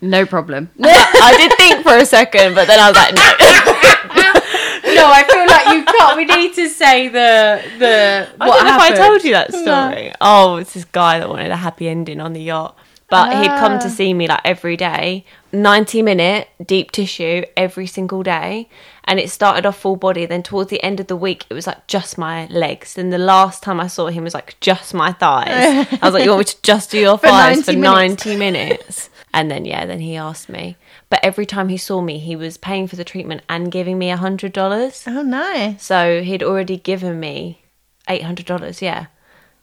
No 0.00 0.26
problem. 0.26 0.70
I 0.82 1.34
did 1.38 1.52
think 1.56 1.82
for 1.86 1.96
a 1.96 2.06
second, 2.06 2.54
but 2.54 2.66
then 2.68 2.78
I 2.78 2.86
was 2.90 2.96
like, 3.02 3.14
"No." 3.14 3.22
no, 4.94 5.04
I 5.10 5.22
feel 5.24 5.46
like 5.54 5.66
you 5.74 5.84
can't. 5.84 6.16
We 6.16 6.24
need 6.26 6.52
to 6.54 6.68
say 6.68 7.08
the 7.08 7.62
the 7.78 8.28
I 8.40 8.46
what 8.48 8.56
don't 8.58 8.66
know 8.66 8.74
if 8.76 8.80
I 8.80 8.94
told 9.06 9.24
you 9.24 9.32
that 9.32 9.50
story. 9.52 10.12
Oh, 10.20 10.56
it's 10.56 10.74
this 10.74 10.84
guy 10.84 11.18
that 11.20 11.28
wanted 11.28 11.50
a 11.50 11.56
happy 11.56 11.88
ending 11.88 12.20
on 12.20 12.32
the 12.32 12.42
yacht. 12.42 12.76
But 13.10 13.36
he'd 13.40 13.48
come 13.62 13.78
to 13.80 13.86
Ah. 13.86 13.96
see 13.98 14.12
me 14.14 14.26
like 14.26 14.40
every 14.44 14.76
day, 14.76 15.24
90 15.54 16.02
minute 16.02 16.48
deep 16.64 16.90
tissue 16.90 17.44
every 17.56 17.86
single 17.86 18.22
day. 18.22 18.68
And 19.04 19.20
it 19.20 19.30
started 19.30 19.66
off 19.66 19.78
full 19.78 19.96
body. 19.96 20.26
Then 20.26 20.42
towards 20.42 20.70
the 20.70 20.82
end 20.82 20.98
of 20.98 21.06
the 21.06 21.16
week, 21.16 21.44
it 21.50 21.54
was 21.54 21.66
like 21.66 21.86
just 21.86 22.16
my 22.18 22.46
legs. 22.46 22.94
Then 22.94 23.10
the 23.10 23.18
last 23.18 23.62
time 23.62 23.80
I 23.80 23.86
saw 23.86 24.08
him 24.08 24.24
was 24.24 24.34
like 24.34 24.58
just 24.60 24.94
my 24.94 25.12
thighs. 25.12 25.48
I 26.02 26.06
was 26.06 26.14
like, 26.14 26.24
You 26.24 26.30
want 26.30 26.40
me 26.40 26.44
to 26.44 26.62
just 26.62 26.90
do 26.90 26.98
your 26.98 27.18
For 27.18 27.28
thighs 27.28 27.66
90 27.66 27.72
for 27.72 27.78
minutes. 27.78 28.26
90 28.26 28.38
minutes? 28.38 29.10
And 29.32 29.50
then, 29.50 29.64
yeah, 29.64 29.84
then 29.84 30.00
he 30.00 30.16
asked 30.16 30.48
me. 30.48 30.76
But 31.10 31.24
every 31.24 31.44
time 31.44 31.68
he 31.68 31.76
saw 31.76 32.00
me, 32.00 32.18
he 32.18 32.36
was 32.36 32.56
paying 32.56 32.86
for 32.86 32.96
the 32.96 33.04
treatment 33.04 33.42
and 33.48 33.70
giving 33.70 33.98
me 33.98 34.10
a 34.10 34.16
$100. 34.16 35.04
Oh, 35.08 35.22
nice. 35.22 35.82
So 35.82 36.22
he'd 36.22 36.42
already 36.42 36.76
given 36.76 37.18
me 37.18 37.64
eight 38.08 38.22
hundred 38.22 38.46
dollars, 38.46 38.82
yeah. 38.82 39.06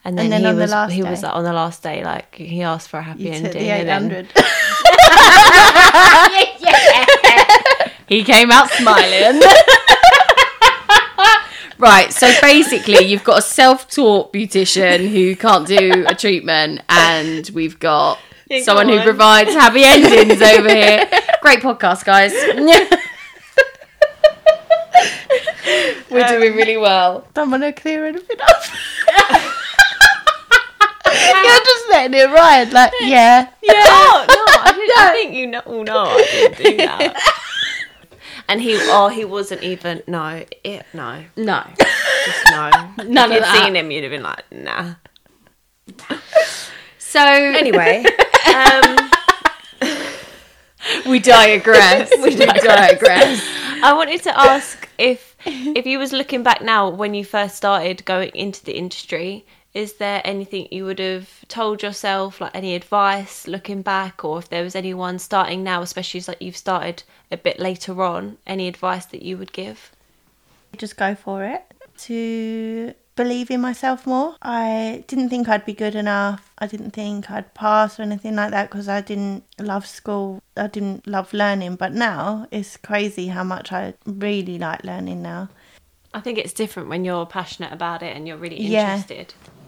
And 0.04 0.18
then, 0.18 0.26
And 0.26 0.34
then 0.34 0.42
he 0.42 0.48
on 0.48 0.56
the 0.56 0.62
was 0.64 0.72
last 0.72 0.92
he 0.94 1.04
was 1.04 1.22
like, 1.24 1.36
on 1.36 1.44
the 1.44 1.54
last 1.54 1.84
day, 1.84 2.04
like 2.04 2.34
he 2.36 2.64
asked 2.64 2.90
for 2.90 2.98
a 3.00 3.04
happy 3.04 3.24
You 3.24 3.32
ending. 3.34 3.52
took 3.52 3.54
the 3.54 3.70
and 3.70 3.88
then- 3.88 4.28
800. 4.28 4.32
He 8.08 8.24
came 8.26 8.52
out 8.52 8.70
smiling. 8.72 9.42
right, 11.78 12.12
so 12.12 12.30
basically, 12.42 13.06
you've 13.06 13.24
got 13.24 13.38
a 13.40 13.42
self-taught 13.42 14.34
beautician 14.34 15.08
who 15.10 15.34
can't 15.38 15.66
do 15.66 16.06
a 16.06 16.14
treatment, 16.14 16.82
and 16.90 17.50
we've 17.54 17.80
got 17.80 18.20
Yeah, 18.50 18.58
go 18.58 18.64
someone 18.66 18.90
who 18.90 19.00
provides 19.02 19.54
happy 19.54 19.84
endings 19.86 20.42
over 20.42 20.68
here. 20.68 21.08
Great 21.42 21.62
podcast, 21.62 22.04
guys. 22.04 22.34
We're 26.12 26.26
um, 26.26 26.30
doing 26.42 26.56
really 26.58 26.76
well. 26.76 27.26
Don't 27.34 27.50
want 27.50 27.64
to 27.64 27.72
clear 27.72 28.06
anything 28.06 28.42
up. 28.42 28.62
You're 31.44 31.64
just 31.66 31.90
letting 31.90 32.20
it 32.20 32.30
ride. 32.34 32.72
Like, 32.74 32.92
yeah. 33.02 33.50
Yeah. 33.62 33.74
Oh 33.88 34.26
no, 34.30 34.62
I, 34.64 34.72
didn't, 34.74 34.98
I 34.98 35.12
think 35.14 35.34
you 35.36 35.48
know. 35.48 35.62
Oh 35.66 35.84
no, 35.84 36.04
I 36.06 36.28
didn't 36.32 36.58
do 36.58 36.78
that. 36.78 37.16
And 38.50 38.60
he, 38.62 38.76
oh, 38.82 39.08
he 39.08 39.24
wasn't 39.24 39.64
even. 39.64 40.04
No, 40.08 40.44
it, 40.66 40.86
no, 40.94 41.24
No, 41.38 41.64
just 41.78 42.44
no. 42.50 42.70
None 42.70 42.98
if 42.98 43.08
of 43.08 43.32
you'd 43.32 43.44
that. 43.44 43.64
seen 43.64 43.76
him, 43.78 43.92
you'd 43.92 44.04
have 44.04 44.12
been 44.12 44.24
like, 44.24 44.44
nah. 44.52 44.96
so 46.98 47.22
Anyway, 47.22 48.04
um, 48.54 48.98
we 51.08 51.20
digress. 51.20 52.12
we 52.22 52.36
digress. 52.36 53.42
I 53.84 53.94
wanted 53.96 54.22
to 54.24 54.38
ask 54.38 54.90
if 54.98 55.36
if 55.46 55.86
you 55.86 55.98
was 55.98 56.12
looking 56.12 56.44
back 56.44 56.62
now 56.62 56.90
when 56.90 57.14
you 57.14 57.24
first 57.24 57.56
started 57.56 58.04
going 58.04 58.32
into 58.34 58.66
the 58.66 58.74
industry, 58.78 59.46
is 59.74 59.94
there 59.94 60.22
anything 60.26 60.68
you 60.72 60.86
would 60.86 61.00
have 61.00 61.48
told 61.48 61.82
yourself, 61.82 62.42
like 62.42 62.56
any 62.56 62.76
advice 62.76 63.48
looking 63.48 63.82
back, 63.82 64.26
or 64.26 64.40
if 64.40 64.50
there 64.50 64.64
was 64.64 64.76
anyone 64.76 65.18
starting 65.20 65.64
now, 65.64 65.82
especially 65.82 66.20
as 66.20 66.28
like 66.28 66.42
you've 66.42 66.58
started 66.58 67.04
a 67.32 67.38
bit 67.38 67.60
later 67.60 68.02
on, 68.04 68.38
any 68.46 68.68
advice 68.68 69.06
that 69.08 69.22
you 69.22 69.38
would 69.38 69.54
give? 69.54 69.92
Just 70.78 70.98
go 70.98 71.16
for 71.16 71.46
it. 71.46 71.64
To 72.00 72.94
believe 73.16 73.52
in 73.52 73.62
myself 73.62 74.08
more. 74.08 74.36
I 74.42 75.04
didn't 75.08 75.30
think 75.30 75.48
I'd 75.48 75.66
be 75.66 75.74
good 75.74 75.96
enough. 75.96 76.52
I 76.58 76.68
didn't 76.68 76.92
think 76.92 77.30
I'd 77.30 77.54
pass 77.54 78.00
or 78.00 78.04
anything 78.04 78.36
like 78.36 78.52
that 78.52 78.70
because 78.70 78.90
I 78.90 79.02
didn't 79.02 79.44
love 79.60 79.86
school. 79.86 80.42
I 80.58 80.68
didn't 80.68 81.06
love 81.06 81.34
learning. 81.34 81.76
But 81.76 81.94
now 81.94 82.48
it's 82.52 82.78
crazy 82.78 83.28
how 83.28 83.44
much 83.44 83.72
I 83.72 83.94
really 84.06 84.58
like 84.58 84.84
learning 84.84 85.22
now. 85.22 85.50
I 86.14 86.20
think 86.20 86.38
it's 86.38 86.54
different 86.54 86.90
when 86.90 87.06
you're 87.06 87.26
passionate 87.26 87.72
about 87.72 88.02
it 88.02 88.16
and 88.16 88.28
you're 88.28 88.38
really 88.38 88.60
Yeah. 88.62 89.02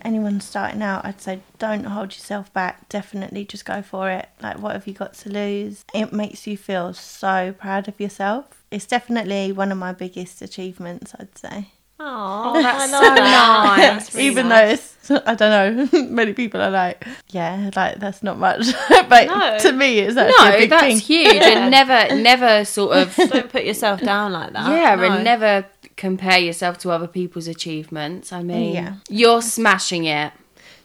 Anyone 0.04 0.42
starting 0.42 0.82
out, 0.82 1.06
I'd 1.06 1.22
say 1.22 1.42
don't 1.60 1.86
hold 1.86 2.14
yourself 2.14 2.52
back. 2.54 2.90
Definitely 2.90 3.46
just 3.46 3.66
go 3.66 3.82
for 3.82 4.10
it. 4.10 4.30
Like, 4.42 4.60
what 4.60 4.74
have 4.74 4.88
you 4.88 4.94
got 4.94 5.14
to 5.16 5.30
lose? 5.30 5.86
It 5.94 6.14
makes 6.14 6.48
you 6.48 6.58
feel 6.58 6.94
so 6.94 7.54
proud 7.58 7.88
of 7.88 8.00
yourself. 8.00 8.64
It's 8.72 8.86
definitely 8.86 9.52
one 9.52 9.72
of 9.72 9.78
my 9.78 9.94
biggest 9.94 10.42
achievements, 10.42 11.14
I'd 11.20 11.38
say. 11.38 11.68
Oh, 12.06 12.62
that's 12.62 12.92
so 12.92 13.02
nice. 13.02 14.16
Even 14.18 14.50
though 14.50 14.56
it's, 14.58 14.96
I 15.10 15.36
don't 15.36 15.92
know, 15.94 16.02
many 16.10 16.34
people 16.34 16.62
are 16.62 16.70
like, 16.70 17.06
yeah, 17.30 17.70
like 17.76 18.00
that's 18.00 18.22
not 18.24 18.38
much. 18.38 18.66
but 19.10 19.28
No. 19.28 19.58
to 19.60 19.72
me, 19.72 20.00
it's 20.00 20.18
actually 20.18 20.48
a 20.48 20.52
No, 20.52 20.58
big 20.58 20.70
that's 20.70 20.84
thing. 20.84 21.00
huge, 21.00 21.36
and 21.44 21.72
never, 21.72 22.16
never 22.16 22.66
sort 22.66 22.98
of 22.98 23.16
don't 23.16 23.50
put 23.50 23.64
yourself 23.64 24.02
down 24.02 24.34
like 24.34 24.54
that. 24.54 24.70
yeah, 24.70 24.96
No. 24.96 25.04
and 25.04 25.24
never 25.24 25.66
compare 25.96 26.40
yourself 26.40 26.78
to 26.80 26.92
other 26.92 27.08
people's 27.08 27.48
achievements. 27.48 28.34
I 28.34 28.44
mean, 28.44 28.74
Yeah. 28.76 28.94
you're 29.10 29.42
smashing 29.42 30.06
it. 30.06 30.34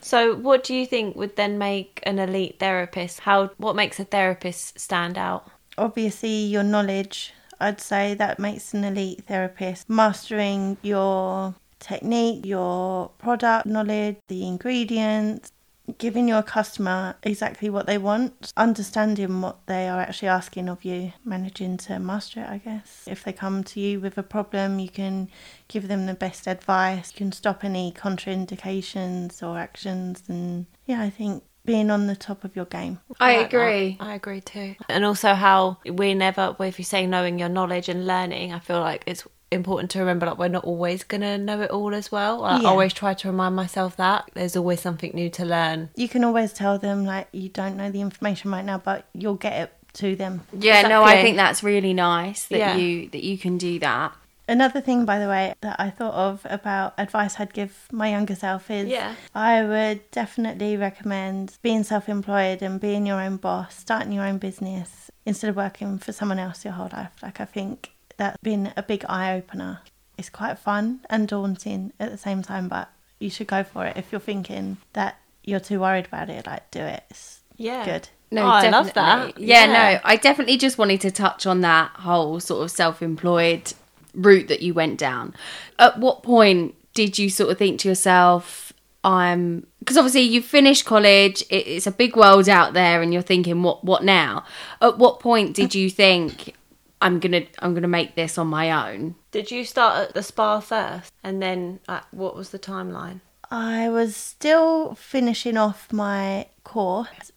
So, 0.01 0.35
what 0.37 0.63
do 0.65 0.75
you 0.75 0.87
think 0.87 1.17
would 1.17 1.35
then 1.37 1.59
make 1.59 2.01
an 2.05 2.19
elite 2.19 2.59
therapist? 2.61 3.21
How 3.21 3.51
what 3.59 3.75
makes 3.77 3.99
a 4.01 4.05
therapist 4.05 4.79
stand 4.79 5.19
out? 5.19 5.51
obviously 5.81 6.29
your 6.55 6.65
knowledge 6.65 7.33
i'd 7.61 7.81
say 7.81 8.15
that 8.15 8.39
makes 8.39 8.75
an 8.75 8.85
elite 8.85 9.25
therapist. 9.25 9.89
Mastering 9.89 10.77
your 10.83 11.55
technique 11.81 12.45
your 12.45 13.09
product 13.19 13.67
knowledge 13.67 14.17
the 14.27 14.47
ingredients 14.47 15.53
giving 15.97 16.29
your 16.29 16.43
customer 16.43 17.15
exactly 17.23 17.71
what 17.71 17.87
they 17.87 17.97
want 17.97 18.53
understanding 18.57 19.41
what 19.41 19.65
they 19.67 19.89
are 19.89 20.01
actually 20.01 20.29
asking 20.29 20.69
of 20.69 20.85
you 20.85 21.13
managing 21.25 21.77
to 21.77 21.99
master 21.99 22.41
it 22.41 22.49
i 22.49 22.59
guess. 22.59 23.05
If 23.07 23.25
they 23.25 23.33
come 23.33 23.65
to 23.65 23.81
you 23.81 24.01
with 24.01 24.19
a 24.19 24.23
problem 24.23 24.79
you 24.81 24.89
can 24.89 25.29
give 25.69 25.89
them 25.89 26.07
the 26.07 26.15
best 26.15 26.47
advice. 26.47 27.13
You 27.13 27.19
can 27.19 27.33
stop 27.33 27.65
any 27.65 27.93
contraindications 27.93 29.43
or 29.43 29.59
actions 29.59 30.25
and 30.29 30.67
yeah 30.87 31.01
i 31.01 31.11
think 31.11 31.45
being 31.69 31.91
on 31.91 32.07
the 32.09 32.17
top 32.17 32.43
of 32.45 32.57
your 32.57 32.65
game 32.65 32.99
I 33.21 33.37
like 33.37 33.51
that. 33.51 33.57
agree. 33.57 33.97
I 34.01 34.15
agree 34.15 34.41
too. 34.41 34.75
And 34.89 35.05
also 35.05 35.35
how 35.35 35.79
we 35.85 36.15
never, 36.15 36.57
well, 36.59 36.69
if 36.69 36.79
you 36.81 36.85
say 36.85 37.07
knowing 37.07 37.39
your 37.39 37.49
knowledge 37.49 37.89
and 37.89 38.07
learning, 38.07 38.53
I 38.53 38.59
feel 38.59 38.81
like 38.81 39.05
it's 39.07 39.25
important 39.51 39.91
to 39.93 39.99
remember 40.01 40.27
like 40.27 40.39
we're 40.39 40.49
not 40.49 40.65
always 40.65 41.05
gonna 41.05 41.39
know 41.39 41.61
it 41.63 41.71
all 41.71 41.95
as 41.95 42.13
well. 42.13 42.45
I 42.45 42.61
Yeah. 42.61 42.69
always 42.69 42.93
try 42.93 43.15
to 43.15 43.29
remind 43.29 43.55
myself 43.57 43.97
that 43.97 44.31
there's 44.35 44.57
always 44.57 44.81
something 44.81 45.11
new 45.15 45.31
to 45.31 45.45
learn. 45.45 45.89
you 45.97 46.09
can 46.09 46.23
always 46.25 46.53
tell 46.53 46.79
them 46.79 47.05
like 47.07 47.29
you 47.33 47.49
don't 47.49 47.77
know 47.77 47.91
the 47.91 48.01
information 48.03 48.51
right 48.51 48.65
now 48.65 48.79
but 48.79 49.07
you'll 49.15 49.37
get 49.49 49.55
it 49.63 49.73
to 49.95 50.15
them 50.17 50.43
Yeah, 50.53 50.83
no, 50.87 51.03
I 51.03 51.23
think 51.23 51.37
that's 51.39 51.63
really 51.63 51.95
nice 51.95 52.45
that 52.49 52.59
Yeah. 52.59 52.77
you 52.77 53.09
that 53.11 53.25
you 53.25 53.39
can 53.39 53.57
do 53.59 53.79
that. 53.79 54.13
Another 54.49 54.81
thing 54.81 55.05
by 55.05 55.19
the 55.19 55.29
way 55.29 55.55
that 55.61 55.77
i 55.79 55.91
thought 55.91 56.15
of 56.15 56.41
about 56.49 56.95
advice 56.99 57.39
i'd 57.39 57.53
give 57.53 57.87
my 57.93 58.11
younger 58.11 58.35
self 58.35 58.71
is 58.71 58.89
Yeah. 58.89 59.15
i 59.35 59.63
would 59.63 60.11
definitely 60.11 60.77
recommend 60.77 61.57
being 61.63 61.85
self-employed 61.85 62.63
and 62.63 62.81
being 62.81 63.07
your 63.07 63.21
own 63.21 63.37
boss 63.37 63.77
starting 63.79 64.13
your 64.13 64.25
own 64.25 64.39
business 64.39 65.11
instead 65.27 65.51
of 65.51 65.57
working 65.57 65.99
for 65.99 66.13
someone 66.13 66.39
else 66.39 66.65
your 66.65 66.75
whole 66.75 66.89
life 66.93 67.13
like 67.23 67.41
i 67.41 67.45
think 67.45 67.93
that's 68.17 68.39
been 68.43 68.73
a 68.77 68.83
big 68.83 69.05
eye-opener 69.09 69.81
it's 70.17 70.31
quite 70.31 70.59
fun 70.59 71.01
and 71.11 71.29
daunting 71.29 71.93
at 72.01 72.11
the 72.11 72.19
same 72.19 72.43
time 72.43 72.67
but 72.69 72.91
you 73.21 73.31
should 73.31 73.47
go 73.47 73.63
for 73.63 73.85
it 73.87 73.97
if 73.97 74.11
you're 74.11 74.21
thinking 74.21 74.77
that 74.95 75.19
you're 75.45 75.61
too 75.61 75.79
worried 75.81 76.07
about 76.07 76.29
it 76.31 76.47
like 76.47 76.69
do 76.71 76.81
it 76.81 77.05
it's 77.11 77.41
Yeah. 77.57 77.85
good 77.85 78.09
No, 78.31 78.43
Oh, 78.45 78.49
I 78.49 78.69
love 78.69 78.93
that. 78.93 79.39
Yeah, 79.41 79.65
Yeah. 79.65 79.73
no, 79.73 80.01
I 80.05 80.17
definitely 80.17 80.59
just 80.59 80.77
wanted 80.77 81.01
to 81.01 81.11
touch 81.11 81.47
on 81.47 81.63
that 81.63 81.93
whole 81.93 82.41
sort 82.41 82.63
of 82.63 82.71
self-employed 82.71 83.73
route 84.15 84.49
that 84.49 84.63
you 84.63 84.75
went 84.75 84.99
down. 84.99 85.35
At 85.79 85.99
what 85.99 86.23
point 86.23 86.75
did 86.95 87.19
you 87.19 87.31
sort 87.31 87.51
of 87.51 87.59
think 87.59 87.81
to 87.81 87.89
yourself, 87.89 88.73
I'm 89.05 89.67
because 89.79 89.97
obviously 89.97 90.23
you've 90.23 90.45
finished 90.45 90.85
college, 90.85 91.43
it, 91.43 91.67
it's 91.67 91.87
a 91.87 91.93
big 91.93 92.17
world 92.17 92.49
out 92.49 92.75
there, 92.75 93.01
and 93.01 93.13
you're 93.13 93.23
thinking, 93.23 93.63
what 93.63 93.85
what 93.85 94.05
now? 94.05 94.45
At 94.83 94.99
what 94.99 95.21
point 95.21 95.55
did 95.55 95.75
you 95.75 95.89
think 95.89 96.55
I'm 97.01 97.21
gonna 97.21 97.43
I'm 97.61 97.75
gonna 97.75 97.89
make 97.89 98.15
this 98.15 98.39
on 98.39 98.49
my 98.49 98.93
own? 98.93 99.15
Did 99.31 99.51
you 99.51 99.65
start 99.65 100.09
at 100.09 100.15
the 100.15 100.23
spa 100.23 100.61
first, 100.61 101.13
and 101.23 101.41
then 101.41 101.81
uh, 101.89 102.01
what 102.11 102.35
was 102.35 102.51
the 102.51 102.59
timeline? 102.59 103.21
I 103.51 103.89
was 103.89 104.15
still 104.15 104.95
finishing 104.95 105.57
off 105.57 105.93
my 105.93 106.49
course, 106.65 107.33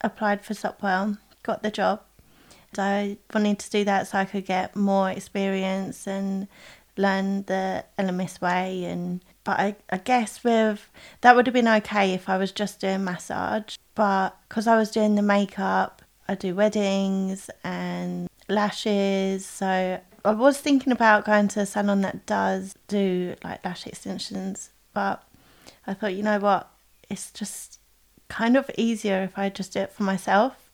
applied 0.00 0.44
for 0.44 0.54
Sopwell, 0.54 1.18
got 1.42 1.62
the 1.62 1.70
job. 1.70 2.02
I 2.78 3.16
wanted 3.34 3.58
to 3.60 3.70
do 3.70 3.84
that 3.84 4.08
so 4.08 4.18
I 4.18 4.24
could 4.24 4.46
get 4.46 4.76
more 4.76 5.10
experience 5.10 6.06
and 6.06 6.48
learn 6.96 7.44
the 7.44 7.84
Elemis 7.98 8.40
way. 8.40 8.84
And 8.84 9.20
but 9.44 9.58
I, 9.58 9.76
I 9.90 9.98
guess 9.98 10.44
with 10.44 10.88
that 11.22 11.34
would 11.34 11.46
have 11.46 11.54
been 11.54 11.68
okay 11.68 12.12
if 12.14 12.28
I 12.28 12.36
was 12.38 12.52
just 12.52 12.80
doing 12.80 13.04
massage. 13.04 13.76
But 13.94 14.36
because 14.48 14.66
I 14.66 14.76
was 14.76 14.90
doing 14.90 15.14
the 15.14 15.22
makeup, 15.22 16.02
I 16.28 16.34
do 16.34 16.54
weddings 16.54 17.50
and 17.64 18.28
lashes, 18.48 19.44
so 19.46 20.00
I 20.24 20.32
was 20.32 20.58
thinking 20.58 20.92
about 20.92 21.24
going 21.24 21.48
to 21.48 21.60
a 21.60 21.66
salon 21.66 22.02
that 22.02 22.26
does 22.26 22.74
do 22.88 23.34
like 23.42 23.64
lash 23.64 23.86
extensions, 23.86 24.70
but 24.92 25.22
I 25.86 25.94
thought, 25.94 26.14
you 26.14 26.22
know 26.22 26.38
what, 26.38 26.70
it's 27.08 27.30
just 27.32 27.78
kind 28.28 28.56
of 28.56 28.70
easier 28.76 29.22
if 29.22 29.38
I 29.38 29.48
just 29.48 29.72
do 29.72 29.80
it 29.80 29.92
for 29.92 30.02
myself. 30.02 30.69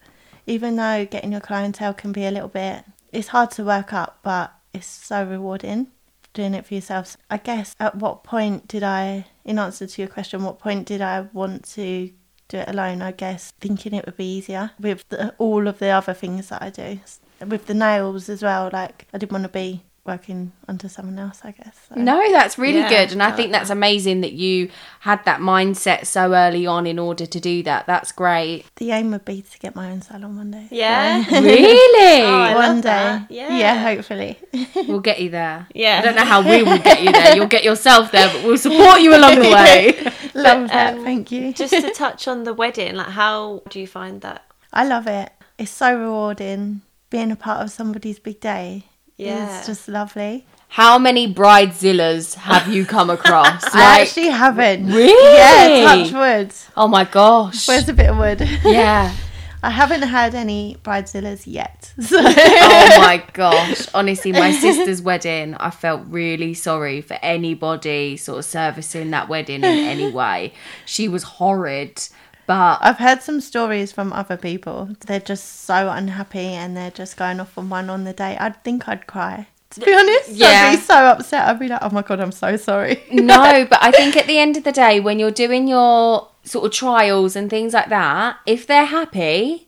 Even 0.46 0.76
though 0.76 1.04
getting 1.04 1.32
your 1.32 1.40
clientele 1.40 1.94
can 1.94 2.12
be 2.12 2.24
a 2.24 2.30
little 2.30 2.48
bit, 2.48 2.84
it's 3.12 3.28
hard 3.28 3.50
to 3.52 3.64
work 3.64 3.92
up, 3.92 4.18
but 4.22 4.52
it's 4.72 4.86
so 4.86 5.24
rewarding 5.24 5.88
doing 6.36 6.54
it 6.54 6.66
for 6.66 6.74
yourself. 6.74 7.16
I 7.30 7.38
guess 7.38 7.74
at 7.80 7.96
what 7.96 8.22
point 8.22 8.68
did 8.68 8.82
I, 8.82 9.26
in 9.44 9.58
answer 9.58 9.86
to 9.86 10.02
your 10.02 10.08
question, 10.08 10.44
what 10.44 10.58
point 10.58 10.86
did 10.86 11.00
I 11.00 11.22
want 11.32 11.64
to 11.70 12.10
do 12.48 12.58
it 12.58 12.68
alone? 12.68 13.02
I 13.02 13.12
guess 13.12 13.52
thinking 13.58 13.94
it 13.94 14.04
would 14.06 14.18
be 14.18 14.36
easier 14.36 14.70
with 14.78 15.08
the, 15.08 15.34
all 15.38 15.66
of 15.66 15.78
the 15.78 15.88
other 15.88 16.14
things 16.14 16.50
that 16.50 16.62
I 16.62 16.70
do. 16.70 17.00
With 17.44 17.66
the 17.66 17.74
nails 17.74 18.28
as 18.28 18.42
well, 18.42 18.70
like 18.72 19.06
I 19.12 19.18
didn't 19.18 19.32
want 19.32 19.44
to 19.44 19.48
be 19.48 19.82
working 20.06 20.52
under 20.68 20.88
someone 20.88 21.18
else, 21.18 21.40
I 21.44 21.50
guess. 21.52 21.76
So. 21.88 22.00
No, 22.00 22.30
that's 22.32 22.58
really 22.58 22.78
Yeah, 22.80 22.88
good. 22.88 23.12
And 23.12 23.22
I 23.22 23.28
I 23.28 23.32
think 23.32 23.52
like 23.52 23.60
that's 23.60 23.70
amazing 23.70 24.20
that 24.22 24.32
you 24.32 24.70
had 25.00 25.24
that 25.24 25.40
mindset 25.40 26.06
so 26.06 26.32
early 26.34 26.66
on 26.66 26.86
in 26.86 26.98
order 26.98 27.26
to 27.26 27.40
do 27.40 27.62
that. 27.64 27.86
That's 27.86 28.12
great. 28.12 28.64
The 28.76 28.90
aim 28.92 29.10
would 29.12 29.24
be 29.24 29.42
to 29.42 29.58
get 29.58 29.74
my 29.74 29.90
own 29.90 30.02
salon 30.02 30.36
one 30.36 30.50
day. 30.50 30.68
Yeah. 30.70 31.24
really? 31.30 32.22
Oh, 32.22 32.34
I 32.34 32.54
one 32.54 32.74
love 32.76 32.82
day. 32.82 32.88
that. 32.88 33.30
Yeah. 33.30 33.56
Yeah. 33.58 33.82
hopefully. 33.82 34.38
We'll 34.88 35.00
get 35.00 35.20
you 35.20 35.30
there. 35.30 35.66
Yeah. 35.74 35.98
I 36.00 36.02
don't 36.02 36.16
know 36.16 36.24
how 36.24 36.40
we 36.42 36.62
will 36.62 36.78
get 36.78 37.02
you 37.02 37.10
there. 37.12 37.34
You'll 37.36 37.46
get 37.46 37.64
yourself 37.64 38.12
there, 38.12 38.28
but 38.32 38.44
we'll 38.44 38.58
support 38.58 39.00
you 39.00 39.14
along 39.16 39.36
the 39.36 39.50
way. 39.50 39.92
Love 40.34 40.68
that. 40.68 40.94
um, 40.94 41.04
Thank 41.04 41.32
you. 41.32 41.52
Just 41.52 41.72
to 41.72 41.90
touch 41.92 42.28
on 42.28 42.44
the 42.44 42.54
wedding, 42.54 42.94
like 42.96 43.08
how 43.08 43.62
do 43.68 43.80
you 43.80 43.86
find 43.86 44.20
that? 44.20 44.44
I 44.72 44.84
love 44.86 45.06
it. 45.06 45.30
It's 45.58 45.70
so 45.70 45.98
rewarding 45.98 46.82
being 47.10 47.30
a 47.32 47.36
part 47.36 47.62
of 47.62 47.70
somebody's 47.70 48.18
big 48.18 48.40
day. 48.40 48.84
Yeah. 49.16 49.58
It's 49.58 49.66
just 49.66 49.88
lovely. 49.88 50.46
How 50.68 50.98
many 50.98 51.32
bridezillas 51.32 52.34
have 52.34 52.68
you 52.72 52.84
come 52.84 53.08
across? 53.08 53.62
I 53.74 54.02
actually 54.02 54.28
haven't. 54.28 54.86
Really? 54.86 55.34
Yeah, 55.34 55.84
touch 55.84 56.12
wood. 56.12 56.52
oh 56.76 56.88
my 56.88 57.04
gosh. 57.04 57.66
Where's 57.66 57.88
a 57.88 57.94
bit 57.94 58.10
of 58.10 58.18
wood? 58.18 58.40
yeah. 58.64 59.14
I 59.62 59.70
haven't 59.70 60.02
had 60.02 60.34
any 60.34 60.76
bridezillas 60.84 61.42
yet. 61.46 61.92
So. 62.00 62.18
oh 62.20 62.98
my 62.98 63.24
gosh. 63.32 63.88
Honestly, 63.94 64.32
my 64.32 64.52
sister's 64.52 65.00
wedding, 65.00 65.54
I 65.54 65.70
felt 65.70 66.02
really 66.08 66.54
sorry 66.54 67.00
for 67.00 67.18
anybody 67.22 68.16
sort 68.16 68.38
of 68.38 68.44
servicing 68.44 69.10
that 69.10 69.28
wedding 69.28 69.64
in 69.64 69.64
any 69.64 70.10
way. 70.10 70.52
She 70.84 71.08
was 71.08 71.22
horrid, 71.22 72.06
but 72.46 72.78
I've 72.80 72.98
heard 72.98 73.22
some 73.22 73.40
stories 73.40 73.92
from 73.92 74.12
other 74.12 74.36
people. 74.36 74.90
They're 75.06 75.20
just 75.20 75.62
so 75.62 75.90
unhappy 75.90 76.48
and 76.48 76.76
they're 76.76 76.90
just 76.90 77.16
going 77.16 77.40
off 77.40 77.56
on 77.58 77.68
one 77.68 77.90
on 77.90 78.04
the 78.04 78.12
day. 78.12 78.36
I'd 78.38 78.62
think 78.64 78.88
I'd 78.88 79.06
cry. 79.06 79.48
To 79.70 79.80
be 79.80 79.92
honest, 79.92 80.30
Yeah. 80.30 80.68
I'd 80.70 80.76
be 80.76 80.80
so 80.82 80.94
upset. 80.94 81.48
I'd 81.48 81.58
be 81.58 81.68
like, 81.68 81.80
"Oh 81.82 81.90
my 81.90 82.02
god, 82.02 82.20
I'm 82.20 82.32
so 82.32 82.56
sorry." 82.56 83.02
no, 83.12 83.66
but 83.68 83.82
I 83.82 83.90
think 83.90 84.16
at 84.16 84.26
the 84.26 84.38
end 84.38 84.56
of 84.56 84.64
the 84.64 84.72
day, 84.72 85.00
when 85.00 85.18
you're 85.18 85.30
doing 85.32 85.66
your 85.68 86.28
sort 86.44 86.64
of 86.66 86.72
trials 86.72 87.34
and 87.36 87.50
things 87.50 87.74
like 87.74 87.88
that, 87.88 88.38
if 88.46 88.66
they're 88.66 88.84
happy, 88.86 89.66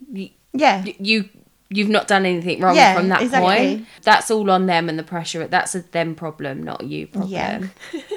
yeah, 0.53 0.85
you 0.99 1.29
you've 1.71 1.89
not 1.91 2.09
done 2.09 2.25
anything 2.25 2.61
wrong 2.61 2.77
Yeah, 2.77 2.95
from 2.95 3.09
that 3.09 3.21
exactly. 3.23 3.77
point. 3.77 3.87
That's 4.03 4.31
all 4.31 4.51
on 4.51 4.67
them 4.67 4.89
and 4.89 4.99
the 4.99 5.03
pressure. 5.03 5.47
That's 5.47 5.75
a 5.75 5.81
them 5.83 6.15
problem, 6.15 6.63
not 6.63 6.81
a 6.83 6.87
you 6.87 7.07
problem. 7.09 7.31
Yeah. 7.33 7.67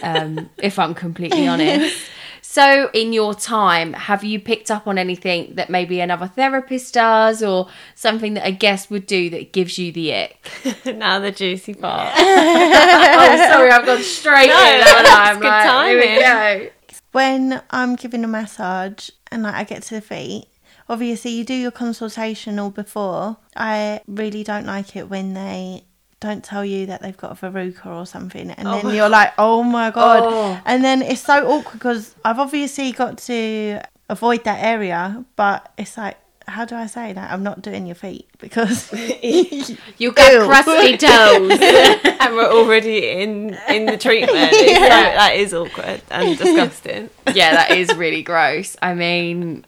um, 0.03 0.49
if 0.57 0.79
I'm 0.79 0.93
completely 0.93 1.47
honest. 1.47 1.95
So, 2.51 2.89
in 2.93 3.13
your 3.13 3.33
time, 3.33 3.93
have 3.93 4.25
you 4.25 4.37
picked 4.37 4.69
up 4.69 4.85
on 4.85 4.97
anything 4.97 5.55
that 5.55 5.69
maybe 5.69 6.01
another 6.01 6.27
therapist 6.27 6.93
does, 6.93 7.41
or 7.41 7.69
something 7.95 8.33
that 8.33 8.45
a 8.45 8.51
guest 8.51 8.91
would 8.91 9.05
do 9.05 9.29
that 9.29 9.53
gives 9.53 9.77
you 9.77 9.93
the 9.93 10.13
ick? 10.13 10.85
now 10.85 11.19
the 11.19 11.31
juicy 11.31 11.75
part. 11.75 12.11
oh, 12.17 13.47
sorry, 13.53 13.69
I've 13.71 13.85
gone 13.85 14.01
straight 14.01 14.47
No, 14.47 14.59
in. 14.59 14.81
haven't 14.81 14.85
I? 14.85 15.01
that's 15.05 15.29
I'm 15.29 15.39
good 15.39 15.47
like, 15.47 15.87
here 15.87 15.97
we 15.97 16.23
timing. 16.25 16.65
go. 16.65 16.69
when 17.13 17.63
I'm 17.69 17.95
giving 17.95 18.25
a 18.25 18.27
massage 18.27 19.09
and 19.31 19.43
like 19.43 19.55
I 19.55 19.63
get 19.63 19.83
to 19.83 19.95
the 19.95 20.01
feet, 20.01 20.47
obviously 20.89 21.31
you 21.31 21.45
do 21.45 21.53
your 21.53 21.71
consultation 21.71 22.59
all 22.59 22.69
before. 22.69 23.37
I 23.55 24.01
really 24.07 24.43
don't 24.43 24.65
like 24.65 24.97
it 24.97 25.09
when 25.09 25.35
they 25.35 25.85
don't 26.21 26.43
tell 26.43 26.63
you 26.63 26.85
that 26.85 27.01
they've 27.01 27.17
got 27.17 27.31
a 27.33 27.35
verruca 27.35 27.87
or 27.87 28.05
something, 28.05 28.49
and 28.51 28.65
oh 28.67 28.79
then 28.81 28.95
you're 28.95 29.09
like, 29.09 29.33
oh 29.37 29.61
my 29.63 29.91
god, 29.91 30.21
Oh. 30.23 30.61
and 30.65 30.83
then 30.83 31.01
it's 31.01 31.21
so 31.21 31.45
awkward 31.47 31.73
because 31.73 32.15
I've 32.23 32.39
obviously 32.39 32.93
got 32.93 33.17
to 33.29 33.81
avoid 34.07 34.45
that 34.45 34.63
area, 34.63 35.25
but 35.35 35.71
it's 35.77 35.97
like. 35.97 36.17
How 36.47 36.65
do 36.65 36.75
I 36.75 36.87
say 36.87 37.13
that? 37.13 37.31
I'm 37.31 37.43
not 37.43 37.61
doing 37.61 37.85
your 37.85 37.95
feet 37.95 38.27
because 38.39 38.91
You 39.97 40.11
got 40.11 40.47
crusty 40.49 40.97
toes. 41.05 41.51
and 41.61 42.35
we're 42.35 42.51
already 42.51 43.07
in 43.21 43.53
in 43.69 43.85
the 43.85 43.95
treatment. 43.97 44.49
It's 44.51 44.73
so, 44.73 44.89
that 44.89 45.33
is 45.35 45.53
awkward 45.53 46.01
and 46.09 46.37
disgusting. 46.37 47.09
yeah, 47.33 47.51
that 47.53 47.71
is 47.71 47.93
really 47.95 48.21
gross. 48.23 48.75
I 48.81 48.95
mean, 48.95 49.65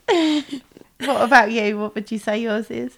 what 1.05 1.21
about 1.21 1.51
you? 1.51 1.77
What 1.77 1.95
would 1.95 2.11
you 2.11 2.17
say 2.17 2.39
yours 2.41 2.69
is? 2.69 2.97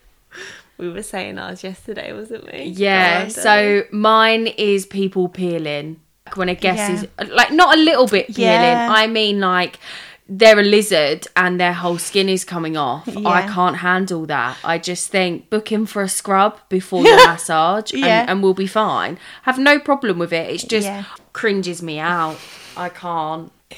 We 0.77 0.89
were 0.89 1.03
saying 1.03 1.37
ours 1.39 1.63
yesterday, 1.63 2.11
wasn't 2.13 2.51
we? 2.51 2.63
Yeah, 2.63 3.19
Go 3.19 3.23
on, 3.25 3.29
so 3.31 3.83
mine 3.91 4.47
is 4.47 4.85
people 4.85 5.29
peeling. 5.29 5.99
Like 6.25 6.37
When 6.37 6.49
a 6.49 6.55
guest 6.55 6.77
Yeah. 6.77 6.93
is 7.25 7.29
like 7.31 7.51
not 7.51 7.77
a 7.77 7.79
little 7.81 8.07
bit 8.07 8.27
peeling, 8.27 8.51
Yeah. 8.51 8.87
I 8.91 9.07
mean 9.07 9.39
like 9.39 9.79
they're 10.27 10.57
a 10.59 10.63
lizard 10.63 11.27
and 11.35 11.59
their 11.59 11.73
whole 11.73 11.99
skin 11.99 12.27
is 12.29 12.43
coming 12.43 12.75
off. 12.75 13.07
I 13.25 13.47
can't 13.47 13.77
handle 13.77 14.25
that. 14.25 14.57
I 14.63 14.79
just 14.79 15.11
think 15.11 15.51
book 15.51 15.71
in 15.71 15.85
for 15.85 16.01
a 16.01 16.09
scrub 16.09 16.57
before 16.67 17.03
the 17.11 17.15
massage 17.27 17.93
Yeah. 17.93 18.21
and, 18.21 18.29
and 18.31 18.43
we'll 18.43 18.55
be 18.55 18.65
fine. 18.67 19.19
Have 19.43 19.59
no 19.59 19.77
problem 19.79 20.17
with 20.17 20.33
it. 20.33 20.49
It's 20.49 20.63
just 20.63 20.87
Yeah. 20.87 21.03
cringes 21.33 21.81
me 21.83 21.99
out. 21.99 22.37
I 22.75 22.89
can't. 22.89 23.51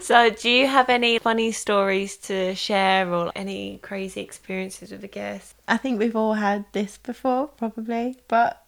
So, 0.00 0.30
do 0.30 0.50
you 0.50 0.66
have 0.66 0.88
any 0.90 1.18
funny 1.18 1.50
stories 1.52 2.16
to 2.28 2.54
share 2.54 3.12
or 3.12 3.32
any 3.34 3.78
crazy 3.78 4.20
experiences 4.20 4.90
with 4.90 5.02
a 5.04 5.08
guest? 5.08 5.54
I 5.68 5.76
think 5.78 5.98
we've 5.98 6.16
all 6.16 6.34
had 6.34 6.64
this 6.72 6.98
before, 6.98 7.46
probably, 7.48 8.18
but 8.28 8.62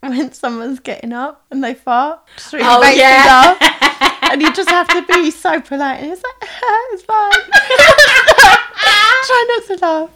when 0.00 0.32
someone's 0.32 0.80
getting 0.80 1.12
up 1.12 1.44
and 1.50 1.62
they 1.62 1.74
fart, 1.74 2.20
just 2.36 2.52
really 2.52 2.64
Oh, 2.68 2.80
makes 2.80 2.98
yeah. 2.98 3.20
me 3.22 3.26
laugh. 3.28 4.22
and 4.32 4.42
you 4.42 4.52
just 4.52 4.70
have 4.70 4.88
to 4.88 5.02
be 5.06 5.30
so 5.30 5.60
polite, 5.60 6.00
and 6.02 6.12
it's 6.12 6.22
like, 6.22 6.50
it's 6.92 7.02
fine. 7.04 7.30
Try 9.26 9.46
not 9.48 9.66
to 9.66 9.76
laugh. 9.86 10.10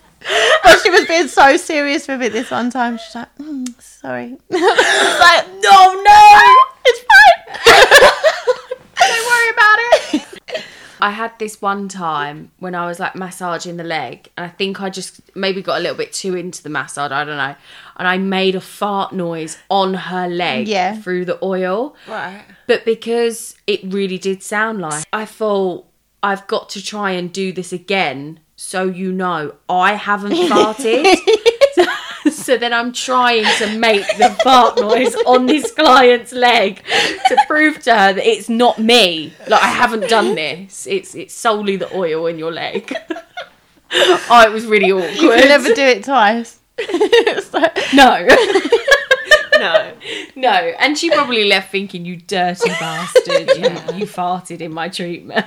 But 0.64 0.80
she 0.82 0.90
was 0.90 1.06
being 1.06 1.28
so 1.28 1.56
serious 1.56 2.08
with 2.08 2.22
it 2.22 2.32
this 2.32 2.50
one 2.50 2.70
time. 2.70 2.98
She's 2.98 3.14
like, 3.14 3.32
mm, 3.38 3.80
sorry. 3.80 4.36
it's 4.50 5.20
like, 5.20 5.46
no, 5.62 6.02
no, 6.02 6.54
it's 6.84 7.00
fine. 7.06 8.10
Don't 8.98 9.26
worry 9.26 9.50
about 9.50 9.78
it. 9.78 10.64
I 11.06 11.10
had 11.10 11.32
this 11.38 11.62
one 11.62 11.86
time 11.88 12.50
when 12.58 12.74
I 12.74 12.86
was 12.86 12.98
like 12.98 13.14
massaging 13.14 13.76
the 13.76 13.84
leg, 13.84 14.28
and 14.36 14.44
I 14.44 14.48
think 14.48 14.80
I 14.80 14.90
just 14.90 15.20
maybe 15.36 15.62
got 15.62 15.78
a 15.78 15.80
little 15.80 15.96
bit 15.96 16.12
too 16.12 16.34
into 16.34 16.60
the 16.64 16.68
massage. 16.68 17.12
I 17.12 17.22
don't 17.24 17.36
know, 17.36 17.54
and 17.96 18.08
I 18.08 18.18
made 18.18 18.54
a 18.56 18.60
fart 18.60 19.12
noise 19.12 19.56
on 19.70 19.94
her 19.94 20.26
leg 20.28 20.66
Yeah. 20.66 20.96
through 21.00 21.24
the 21.26 21.38
oil. 21.44 21.94
Right. 22.08 22.42
But 22.66 22.84
because 22.84 23.54
it 23.68 23.80
really 23.84 24.18
did 24.18 24.42
sound 24.42 24.80
like, 24.80 25.04
I 25.12 25.24
thought 25.26 25.86
I've 26.24 26.44
got 26.48 26.68
to 26.70 26.82
try 26.82 27.12
and 27.12 27.32
do 27.32 27.52
this 27.52 27.72
again, 27.72 28.40
so 28.56 28.82
you 28.84 29.12
know 29.12 29.54
I 29.68 29.94
haven't 29.94 30.32
farted. 30.50 31.04
So 32.46 32.56
then 32.56 32.72
I'm 32.72 32.92
trying 32.92 33.44
to 33.58 33.76
make 33.76 34.06
the 34.18 34.30
fart 34.44 34.78
noise 34.78 35.16
on 35.26 35.46
this 35.46 35.72
client's 35.72 36.32
leg 36.32 36.80
to 37.26 37.36
prove 37.48 37.82
to 37.82 37.92
her 37.92 38.12
that 38.12 38.24
it's 38.24 38.48
not 38.48 38.78
me. 38.78 39.32
Like 39.48 39.64
I 39.64 39.66
haven't 39.66 40.08
done 40.08 40.36
this. 40.36 40.86
It's 40.86 41.16
it's 41.16 41.34
solely 41.34 41.74
the 41.74 41.92
oil 41.92 42.26
in 42.28 42.38
your 42.38 42.52
leg. 42.52 42.94
oh, 43.92 44.44
it 44.46 44.52
was 44.52 44.64
really 44.64 44.92
awkward. 44.92 45.16
You 45.16 45.30
can 45.30 45.48
never 45.48 45.74
do 45.74 45.82
it 45.82 46.04
twice. 46.04 46.60
Like- 47.52 47.76
no. 47.94 48.24
no. 49.58 49.92
No, 50.36 50.50
and 50.78 50.96
she 50.96 51.10
probably 51.10 51.48
left 51.48 51.72
thinking, 51.72 52.04
"You 52.04 52.16
dirty 52.16 52.68
bastard! 52.68 53.48
You, 53.56 53.70
you 53.98 54.06
farted 54.06 54.60
in 54.60 54.72
my 54.72 54.88
treatment." 54.88 55.42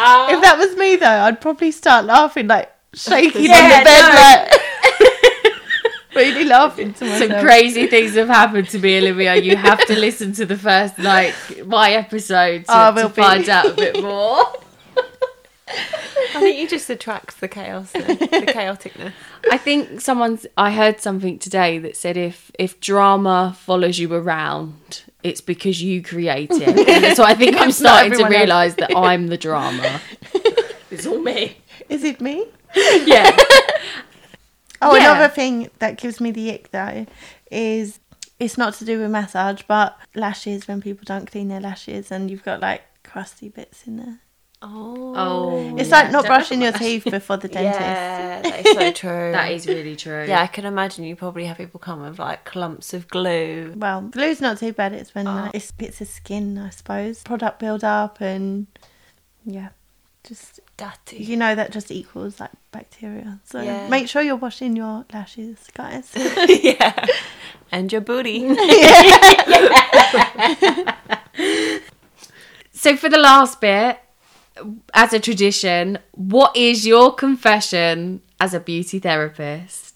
If 0.00 0.42
that 0.42 0.56
was 0.58 0.76
me 0.76 0.96
though, 0.96 1.06
I'd 1.06 1.40
probably 1.40 1.70
start 1.70 2.04
laughing, 2.04 2.46
like 2.46 2.70
shaking 2.92 3.44
in 3.44 3.50
Yeah, 3.50 3.78
the 3.78 3.84
bed, 3.84 4.02
no. 4.02 4.52
like 4.52 4.62
really 6.18 6.44
laughing 6.44 6.92
to 6.94 7.04
myself. 7.04 7.30
Some 7.30 7.40
crazy 7.40 7.86
things 7.86 8.14
have 8.14 8.28
happened 8.28 8.68
to 8.70 8.78
me, 8.78 8.98
Olivia. 8.98 9.36
You 9.36 9.56
have 9.56 9.84
to 9.86 9.98
listen 9.98 10.32
to 10.34 10.44
the 10.46 10.56
first, 10.56 10.98
like, 10.98 11.34
my 11.66 11.92
episode 11.92 12.64
to, 12.66 12.72
Oh, 12.76 12.94
to 12.94 13.02
will 13.02 13.08
be. 13.08 13.22
find 13.22 13.48
out 13.48 13.66
a 13.66 13.72
bit 13.74 14.02
more. 14.02 14.44
I 15.70 16.40
think 16.40 16.58
you 16.58 16.68
just 16.68 16.88
attract 16.90 17.40
the 17.40 17.48
chaos, 17.48 17.92
then, 17.92 18.06
the 18.18 18.52
chaoticness. 18.58 19.12
I 19.50 19.58
think 19.58 20.00
someone's. 20.00 20.46
I 20.56 20.70
heard 20.72 21.00
something 21.00 21.38
today 21.38 21.78
that 21.78 21.96
said 21.96 22.16
if 22.16 22.50
if 22.58 22.80
drama 22.80 23.54
follows 23.58 23.98
you 23.98 24.12
around, 24.14 25.02
it's 25.22 25.40
because 25.40 25.82
you 25.82 26.02
create 26.02 26.50
it. 26.52 26.68
So 27.16 27.24
I 27.24 27.34
think 27.34 27.56
I'm 27.56 27.72
starting 27.72 28.12
to 28.18 28.24
realise 28.26 28.74
that 28.76 28.96
I'm 28.96 29.26
the 29.28 29.36
drama. 29.36 30.00
it's 30.90 31.06
all 31.06 31.18
me. 31.18 31.56
Is 31.88 32.02
it 32.04 32.20
me? 32.20 32.46
Yeah. 32.74 33.36
Oh, 34.80 34.94
Yeah. 34.94 35.12
another 35.12 35.28
thing 35.32 35.70
that 35.78 35.96
gives 35.98 36.20
me 36.20 36.30
the 36.30 36.50
ick 36.50 36.70
though 36.70 37.06
is 37.50 38.00
it's 38.38 38.56
not 38.56 38.74
to 38.74 38.84
do 38.84 39.00
with 39.00 39.10
massage, 39.10 39.62
but 39.66 39.98
lashes 40.14 40.68
when 40.68 40.80
people 40.80 41.04
don't 41.04 41.30
clean 41.30 41.48
their 41.48 41.60
lashes 41.60 42.10
and 42.12 42.30
you've 42.30 42.44
got 42.44 42.60
like 42.60 42.82
crusty 43.02 43.48
bits 43.48 43.86
in 43.86 43.96
there. 43.96 44.18
Oh. 44.60 45.14
Oh, 45.16 45.76
It's 45.78 45.88
yeah, 45.88 45.96
like 46.02 46.10
not 46.12 46.22
don't 46.24 46.26
brushing 46.26 46.60
your 46.62 46.72
teeth 46.72 47.04
before 47.04 47.36
the 47.36 47.46
dentist. 47.56 47.80
Yeah, 47.80 48.42
that 48.42 48.66
is 48.66 48.72
so 48.76 48.92
true. 49.08 49.30
That 49.32 49.52
is 49.52 49.66
really 49.68 49.94
true. 49.96 50.24
Yeah, 50.26 50.42
I 50.42 50.48
can 50.48 50.64
imagine 50.64 51.04
you 51.04 51.14
probably 51.16 51.44
have 51.46 51.56
people 51.58 51.78
come 51.80 52.02
with 52.02 52.18
like 52.18 52.44
clumps 52.44 52.92
of 52.92 53.06
glue. 53.08 53.72
Well, 53.76 54.02
glue's 54.02 54.40
not 54.40 54.58
too 54.58 54.72
bad. 54.72 54.92
It's 54.92 55.14
when 55.14 55.26
Oh. 55.28 55.34
like, 55.34 55.54
it's 55.54 55.70
bits 55.70 56.00
of 56.00 56.08
skin, 56.08 56.58
I 56.58 56.70
suppose. 56.70 57.22
Product 57.22 57.60
build 57.60 57.84
up 57.84 58.20
and 58.20 58.66
yeah, 59.44 59.68
just 60.28 60.60
Dirty. 60.76 61.16
you 61.16 61.36
know 61.36 61.54
that 61.54 61.72
just 61.72 61.90
equals 61.90 62.38
like 62.40 62.50
bacteria. 62.72 63.40
So 63.44 63.60
Yeah. 63.62 63.88
make 63.88 64.08
sure 64.08 64.22
you're 64.22 64.36
washing 64.36 64.76
your 64.76 65.04
lashes, 65.12 65.58
guys. 65.74 66.10
yeah. 66.16 67.06
And 67.72 67.90
your 67.92 68.00
booty. 68.02 68.48
So 72.72 72.96
for 72.96 73.08
the 73.08 73.18
last 73.18 73.60
bit, 73.60 73.98
as 74.94 75.12
a 75.12 75.18
tradition, 75.18 75.98
what 76.12 76.56
is 76.56 76.86
your 76.86 77.12
confession 77.12 78.22
as 78.40 78.54
a 78.54 78.60
beauty 78.60 79.00
therapist? 79.00 79.87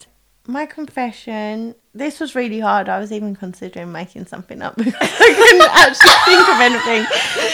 My 0.47 0.65
confession. 0.65 1.75
This 1.93 2.19
was 2.19 2.35
really 2.35 2.59
hard. 2.59 2.89
I 2.89 2.99
was 2.99 3.11
even 3.13 3.35
considering 3.35 3.91
making 3.91 4.25
something 4.25 4.61
up 4.61 4.75
because 4.77 4.93
I 4.99 5.33
couldn't 5.33 5.69
actually 5.71 6.19
think 6.25 6.49
of 6.49 6.59
anything. 6.59 7.03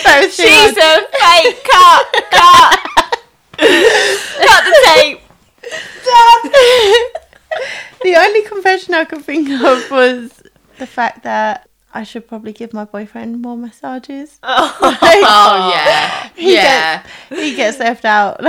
That 0.04 0.22
was 0.26 0.36
too 0.36 0.44
She's 0.44 0.76
hard. 0.76 1.04
a 1.04 1.10
fake 1.14 1.64
cut, 1.70 2.06
cut. 2.32 2.80
cut 4.48 4.64
the 4.66 4.74
tape. 4.86 5.22
the 8.04 8.16
only 8.16 8.42
confession 8.44 8.94
I 8.94 9.06
could 9.06 9.24
think 9.24 9.50
of 9.50 9.92
was 9.92 10.42
the 10.80 10.88
fact 10.88 11.24
that 11.24 11.68
I 11.94 12.04
should 12.04 12.28
probably 12.28 12.54
give 12.54 12.74
my 12.74 12.86
boyfriend 12.86 13.42
more 13.42 13.58
massages. 13.58 14.40
Oh 15.22 15.72
yeah, 15.74 16.19
He 16.46 16.54
yeah, 16.56 17.04
gets, 17.30 17.42
he 17.42 17.56
gets 17.56 17.80
left 17.80 18.06
out. 18.06 18.38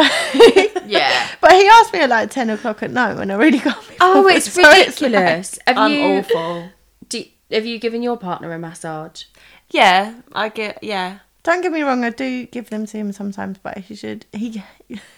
yeah. 0.86 1.28
But 1.40 1.52
he 1.52 1.66
asked 1.66 1.92
me 1.92 2.00
at 2.00 2.08
like 2.10 2.30
10 2.30 2.50
o'clock 2.50 2.82
at 2.82 2.90
night 2.90 3.16
when 3.16 3.30
I 3.30 3.34
really 3.34 3.58
got 3.58 3.76
me. 3.88 3.96
Oh, 4.00 4.22
bothered, 4.22 4.36
it's 4.36 4.52
so 4.52 4.62
like- 4.62 4.86
ridiculous. 4.86 5.58
have 5.66 5.76
I'm 5.76 5.90
you 5.92 6.02
awful. 6.18 6.70
do, 7.08 7.24
have 7.50 7.66
you 7.66 7.78
given 7.78 8.02
your 8.02 8.16
partner 8.16 8.52
a 8.52 8.58
massage? 8.58 9.24
Yeah, 9.70 10.14
I 10.32 10.48
get. 10.50 10.82
Yeah. 10.82 11.18
don't 11.42 11.62
get 11.62 11.72
me 11.72 11.82
wrong, 11.82 12.04
I 12.04 12.10
do 12.10 12.46
give 12.46 12.70
them 12.70 12.86
to 12.86 12.96
him 12.96 13.12
sometimes, 13.12 13.58
but 13.58 13.78
he 13.78 13.94
should. 13.96 14.26
He 14.32 14.62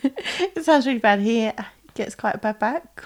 It 0.02 0.64
sounds 0.64 0.86
really 0.86 0.98
bad. 0.98 1.20
He 1.20 1.50
gets 1.94 2.14
quite 2.14 2.36
a 2.36 2.38
bad 2.38 2.58
back. 2.58 3.04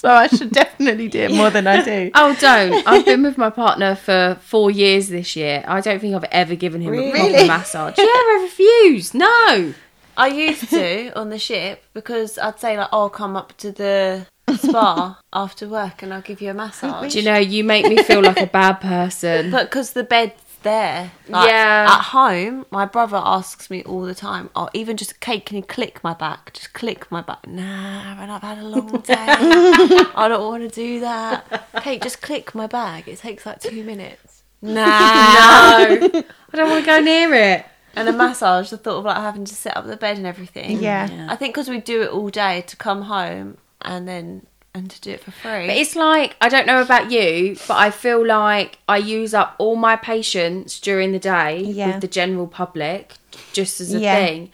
Quite 0.00 0.10
a 0.10 0.14
lot, 0.14 0.30
so 0.30 0.34
I 0.34 0.38
should 0.38 0.52
definitely 0.52 1.08
do 1.08 1.20
it 1.20 1.32
more 1.32 1.50
than 1.50 1.66
I 1.66 1.82
do. 1.84 2.10
Oh, 2.14 2.34
don't! 2.40 2.86
I've 2.86 3.04
been 3.04 3.22
with 3.22 3.36
my 3.38 3.50
partner 3.50 3.94
for 3.94 4.38
four 4.40 4.70
years 4.70 5.08
this 5.08 5.36
year. 5.36 5.64
I 5.66 5.80
don't 5.80 6.00
think 6.00 6.14
I've 6.14 6.24
ever 6.32 6.54
given 6.54 6.80
him 6.80 6.94
a 6.94 7.10
proper 7.10 7.12
Really? 7.24 7.46
massage. 7.48 7.98
Yeah, 7.98 8.04
I 8.04 8.40
refuse. 8.42 9.14
No. 9.14 9.74
I 10.18 10.28
used 10.28 10.70
to 10.70 11.10
on 11.18 11.28
the 11.28 11.38
ship 11.38 11.84
because 11.92 12.38
I'd 12.38 12.58
say 12.58 12.78
like, 12.78 12.88
"Oh, 12.92 13.02
I'll 13.02 13.10
come 13.10 13.36
up 13.36 13.56
to 13.58 13.70
the 13.70 14.26
spa 14.56 15.18
after 15.32 15.68
work 15.68 16.02
and 16.02 16.14
I'll 16.14 16.22
give 16.22 16.40
you 16.40 16.50
a 16.50 16.54
massage." 16.54 17.12
Do 17.12 17.18
you 17.18 17.24
know 17.24 17.36
you 17.36 17.62
make 17.64 17.86
me 17.86 17.98
feel 18.02 18.22
like 18.22 18.40
a 18.40 18.46
bad 18.46 18.80
person? 18.80 19.50
But 19.50 19.64
because 19.64 19.92
the 19.92 20.04
bed's 20.04 20.40
there, 20.66 21.12
like, 21.28 21.48
Yeah. 21.48 21.86
At 21.88 22.02
home, 22.16 22.66
my 22.70 22.84
brother 22.84 23.20
asks 23.22 23.70
me 23.70 23.82
all 23.84 24.02
the 24.02 24.14
time, 24.14 24.50
"Oh, 24.54 24.68
even 24.74 24.96
just 24.96 25.20
Kate, 25.20 25.46
can 25.46 25.56
you 25.56 25.62
click 25.62 26.02
my 26.04 26.12
back? 26.14 26.52
Just 26.52 26.72
click 26.74 27.10
my 27.10 27.22
back." 27.22 27.46
Nah, 27.46 28.18
when 28.18 28.28
I've 28.30 28.42
had 28.42 28.58
a 28.58 28.64
long 28.64 29.00
day, 29.14 29.14
I 29.18 30.26
don't 30.28 30.44
want 30.44 30.62
to 30.62 30.68
do 30.68 31.00
that. 31.00 31.66
Kate, 31.82 32.02
just 32.02 32.20
click 32.20 32.54
my 32.54 32.66
bag. 32.66 33.08
It 33.08 33.18
takes 33.18 33.46
like 33.46 33.60
two 33.60 33.82
minutes. 33.84 34.42
Nah. 34.60 34.72
no, 34.76 36.24
I 36.52 36.56
don't 36.56 36.70
want 36.70 36.84
to 36.84 36.86
go 36.86 37.00
near 37.00 37.32
it. 37.34 37.66
And 37.94 38.08
a 38.08 38.12
massage, 38.12 38.68
the 38.70 38.76
thought 38.76 38.98
of 38.98 39.04
like 39.04 39.16
having 39.16 39.46
to 39.46 39.54
set 39.54 39.74
up 39.76 39.86
the 39.86 39.96
bed 39.96 40.18
and 40.18 40.26
everything. 40.26 40.82
Yeah. 40.82 41.28
I 41.30 41.36
think 41.36 41.54
because 41.54 41.70
we 41.70 41.80
do 41.80 42.02
it 42.02 42.10
all 42.10 42.28
day 42.28 42.62
to 42.66 42.76
come 42.76 43.02
home 43.02 43.56
and 43.80 44.06
then 44.06 44.46
and 44.76 44.90
to 44.90 45.00
do 45.00 45.10
it 45.12 45.20
for 45.24 45.30
free. 45.30 45.66
But 45.66 45.76
it's 45.76 45.96
like 45.96 46.36
I 46.40 46.48
don't 46.48 46.66
know 46.66 46.80
about 46.82 47.10
you, 47.10 47.56
but 47.68 47.76
I 47.76 47.90
feel 47.90 48.24
like 48.26 48.78
I 48.88 48.98
use 48.98 49.32
up 49.34 49.54
all 49.58 49.76
my 49.76 49.96
patience 49.96 50.78
during 50.78 51.12
the 51.12 51.18
day 51.18 51.60
Yeah. 51.62 51.86
with 51.92 52.00
the 52.02 52.08
general 52.08 52.46
public, 52.46 53.12
just 53.52 53.80
as 53.80 53.92
a 53.94 53.98
Yeah. 53.98 54.14
thing. 54.16 54.50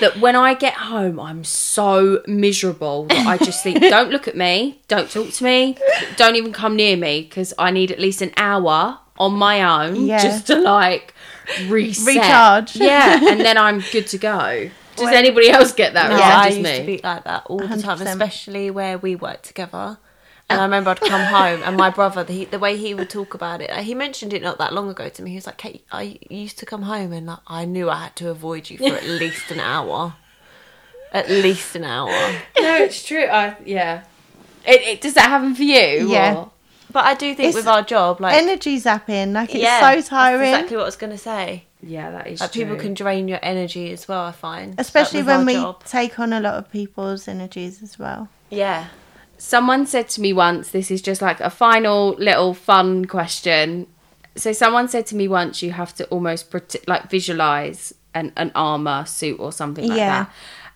That 0.00 0.18
when 0.18 0.34
I 0.34 0.54
get 0.54 0.74
home, 0.74 1.20
I'm 1.20 1.44
so 1.44 2.20
miserable 2.26 3.04
that 3.06 3.26
I 3.28 3.36
just 3.38 3.62
think, 3.62 3.80
don't 3.96 4.10
look 4.10 4.26
at 4.26 4.36
me, 4.36 4.80
don't 4.88 5.08
talk 5.08 5.30
to 5.34 5.44
me, 5.44 5.76
don't 6.16 6.34
even 6.34 6.52
come 6.52 6.74
near 6.74 6.96
me 6.96 7.22
because 7.22 7.54
I 7.58 7.70
need 7.70 7.90
at 7.92 8.00
least 8.00 8.20
an 8.20 8.32
hour 8.36 8.98
on 9.18 9.34
my 9.34 9.62
own 9.86 10.06
Yeah. 10.06 10.20
just 10.20 10.48
to 10.48 10.56
like 10.56 11.14
reset. 11.68 12.06
Recharge. 12.16 12.74
Yeah, 12.76 13.20
and 13.30 13.40
then 13.40 13.56
I'm 13.56 13.84
good 13.92 14.08
to 14.08 14.18
go. 14.18 14.70
Does 14.96 15.06
Well- 15.06 15.14
anybody 15.14 15.50
else 15.50 15.72
get 15.72 15.94
that? 15.94 16.10
or 16.12 16.16
Yeah, 16.18 16.38
I 16.38 16.44
just 16.46 16.58
used 16.58 16.70
me? 16.70 16.78
to 16.78 16.84
be 16.86 17.00
like 17.02 17.24
that 17.24 17.44
all 17.46 17.58
the 17.58 17.80
time, 17.82 18.00
especially 18.02 18.70
where 18.70 18.96
we 18.98 19.16
worked 19.16 19.44
together. 19.44 19.98
And 20.50 20.60
I 20.60 20.64
remember 20.64 20.90
I'd 20.90 21.00
come 21.00 21.22
home, 21.22 21.62
and 21.64 21.74
my 21.76 21.88
brother, 21.98 22.22
the, 22.22 22.44
the 22.44 22.58
way 22.58 22.76
he 22.76 22.92
would 22.94 23.08
talk 23.08 23.32
about 23.32 23.62
it, 23.62 23.70
he 23.78 23.94
mentioned 23.94 24.34
it 24.34 24.42
not 24.42 24.58
that 24.58 24.74
long 24.74 24.90
ago 24.90 25.08
to 25.08 25.22
me. 25.22 25.30
He 25.30 25.36
was 25.36 25.46
like, 25.46 25.56
"Kate, 25.56 25.84
I 25.90 26.18
used 26.28 26.58
to 26.58 26.66
come 26.66 26.82
home, 26.82 27.12
and 27.14 27.26
like, 27.26 27.38
I 27.46 27.64
knew 27.64 27.88
I 27.88 28.02
had 28.04 28.16
to 28.16 28.28
avoid 28.28 28.68
you 28.68 28.76
for 28.76 28.94
at 28.94 29.04
least 29.22 29.50
an 29.50 29.58
hour, 29.60 30.14
at 31.12 31.30
least 31.30 31.74
an 31.76 31.84
hour." 31.84 32.10
no, 32.10 32.76
it's 32.76 33.02
true. 33.04 33.24
I 33.24 33.56
yeah. 33.64 34.04
It, 34.66 34.80
it 34.82 35.00
does 35.00 35.14
that 35.14 35.28
happen 35.30 35.54
for 35.54 35.62
you? 35.62 36.08
Yeah. 36.10 36.34
or- 36.36 36.50
But 36.94 37.04
I 37.04 37.14
do 37.14 37.34
think 37.34 37.48
It's 37.48 37.56
with 37.56 37.66
our 37.66 37.82
job, 37.82 38.20
like, 38.20 38.34
Energy 38.40 38.80
zapping, 38.80 39.32
like 39.32 39.50
it's 39.54 39.62
yeah, 39.62 39.80
so 39.80 39.94
that's 39.96 40.08
tiring. 40.08 40.54
exactly 40.54 40.76
what 40.76 40.84
I 40.84 40.86
was 40.86 40.96
going 40.96 41.10
to 41.12 41.18
say. 41.18 41.64
Yeah, 41.82 42.10
that 42.12 42.28
is 42.28 42.40
Like, 42.40 42.52
true. 42.52 42.62
people 42.62 42.76
can 42.76 42.94
drain 42.94 43.26
your 43.28 43.40
energy 43.42 43.92
as 43.92 44.06
well. 44.08 44.24
I 44.24 44.32
find, 44.32 44.76
Especially 44.78 45.22
like, 45.22 45.36
when 45.38 45.44
we 45.46 45.54
job. 45.54 45.84
take 45.84 46.18
on 46.20 46.32
a 46.32 46.40
lot 46.40 46.54
of 46.54 46.70
people's 46.70 47.28
energies 47.28 47.82
as 47.82 47.98
well. 47.98 48.28
yeah. 48.48 48.86
Someone 49.36 49.84
said 49.86 50.08
to 50.10 50.20
me 50.20 50.32
once, 50.32 50.70
this 50.70 50.90
is 50.90 51.02
just 51.02 51.20
like 51.20 51.40
a 51.40 51.50
final 51.50 52.10
little 52.14 52.54
fun 52.54 53.04
question. 53.06 53.88
So 54.36 54.52
someone 54.52 54.86
said 54.88 55.06
to 55.08 55.16
me 55.16 55.26
once, 55.26 55.60
you 55.60 55.72
have 55.72 55.92
to 55.96 56.04
almost 56.06 56.50
prote- 56.52 56.86
like 56.86 57.10
visualize 57.10 57.92
an, 58.14 58.32
an 58.36 58.52
armor 58.54 59.04
suit 59.04 59.38
or 59.40 59.50
something 59.52 59.88
like 59.88 59.98
Yeah. 59.98 60.24
that. 60.24 60.30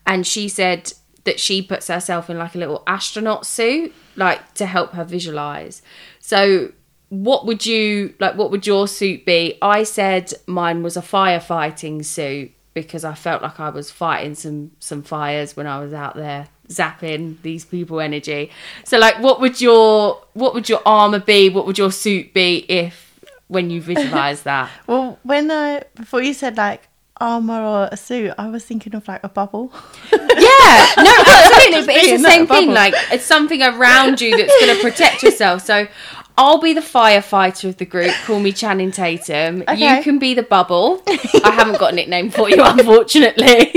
And 0.07 0.27
she 0.27 0.49
said 0.49 0.93
that 1.29 1.39
she 1.39 1.61
puts 1.61 1.89
herself 1.89 2.31
in 2.31 2.39
like 2.39 2.55
a 2.55 2.59
little 2.59 2.83
astronaut 2.87 3.45
suit, 3.45 3.93
like 4.17 4.55
to 4.55 4.65
help 4.65 4.93
her 4.93 5.05
visualize. 5.05 5.83
So 6.21 6.73
what 7.11 7.45
would 7.45 7.67
you 7.67 8.15
like? 8.19 8.35
What 8.37 8.51
would 8.51 8.67
your 8.67 8.89
suit 8.89 9.27
be? 9.27 9.59
I 9.61 9.83
said 9.83 10.33
mine 10.47 10.83
was 10.83 10.97
a 10.97 11.03
firefighting 11.03 12.03
suit 12.03 12.53
because 12.73 13.05
I 13.05 13.15
felt 13.15 13.43
like 13.43 13.61
I 13.61 13.69
was 13.69 13.91
fighting 13.91 14.35
some 14.35 14.71
some 14.79 15.03
fires 15.03 15.55
when 15.55 15.67
I 15.67 15.81
was 15.81 15.93
out 15.93 16.17
there 16.17 16.49
zapping 16.69 17.41
these 17.43 17.67
people 17.67 18.01
energy. 18.01 18.51
So 18.85 18.99
like 18.99 19.19
what 19.21 19.39
would 19.43 19.61
your 19.61 20.23
what 20.33 20.55
would 20.55 20.71
your 20.71 20.81
armor 20.87 21.21
be? 21.21 21.51
What 21.51 21.67
would 21.67 21.77
your 21.77 21.93
suit 21.93 22.33
be 22.33 22.65
if 22.71 23.21
when 23.49 23.69
you 23.69 23.83
visualize 23.83 24.45
that? 24.45 24.71
Well, 24.87 25.19
when 25.25 25.51
I 25.51 25.83
before 25.95 26.23
you 26.23 26.33
said 26.33 26.57
like 26.57 26.88
armor 27.21 27.63
or 27.63 27.89
a 27.91 27.97
suit, 27.97 28.33
I 28.39 28.49
was 28.49 28.65
thinking 28.65 28.95
of 28.95 29.07
like 29.09 29.23
a 29.25 29.29
bubble. 29.29 29.73
Yeah, 30.39 30.87
no, 30.99 31.13
absolutely. 31.27 31.87
But 31.87 31.97
it's 31.97 32.23
the 32.23 32.29
same 32.29 32.47
thing. 32.47 32.71
Like 32.73 32.95
it's 33.11 33.25
something 33.25 33.61
around 33.63 34.21
you 34.21 34.37
that's 34.37 34.53
going 34.61 34.77
to 34.77 34.83
protect 34.83 35.23
yourself. 35.23 35.63
So 35.63 35.89
I'll 36.37 36.61
be 36.61 36.73
the 36.75 36.81
firefighter 36.81 37.69
of 37.69 37.77
the 37.79 37.85
group. 37.85 38.13
Call 38.25 38.39
me 38.39 38.53
Channing 38.53 38.93
Tatum. 38.93 39.63
Okay. 39.67 39.97
You 39.97 40.03
can 40.03 40.19
be 40.19 40.35
the 40.35 40.45
bubble. 40.45 41.03
I 41.09 41.51
haven't 41.53 41.79
got 41.79 41.93
a 41.93 41.97
nickname 41.97 42.31
for 42.31 42.49
you, 42.49 42.63
unfortunately. 42.63 43.73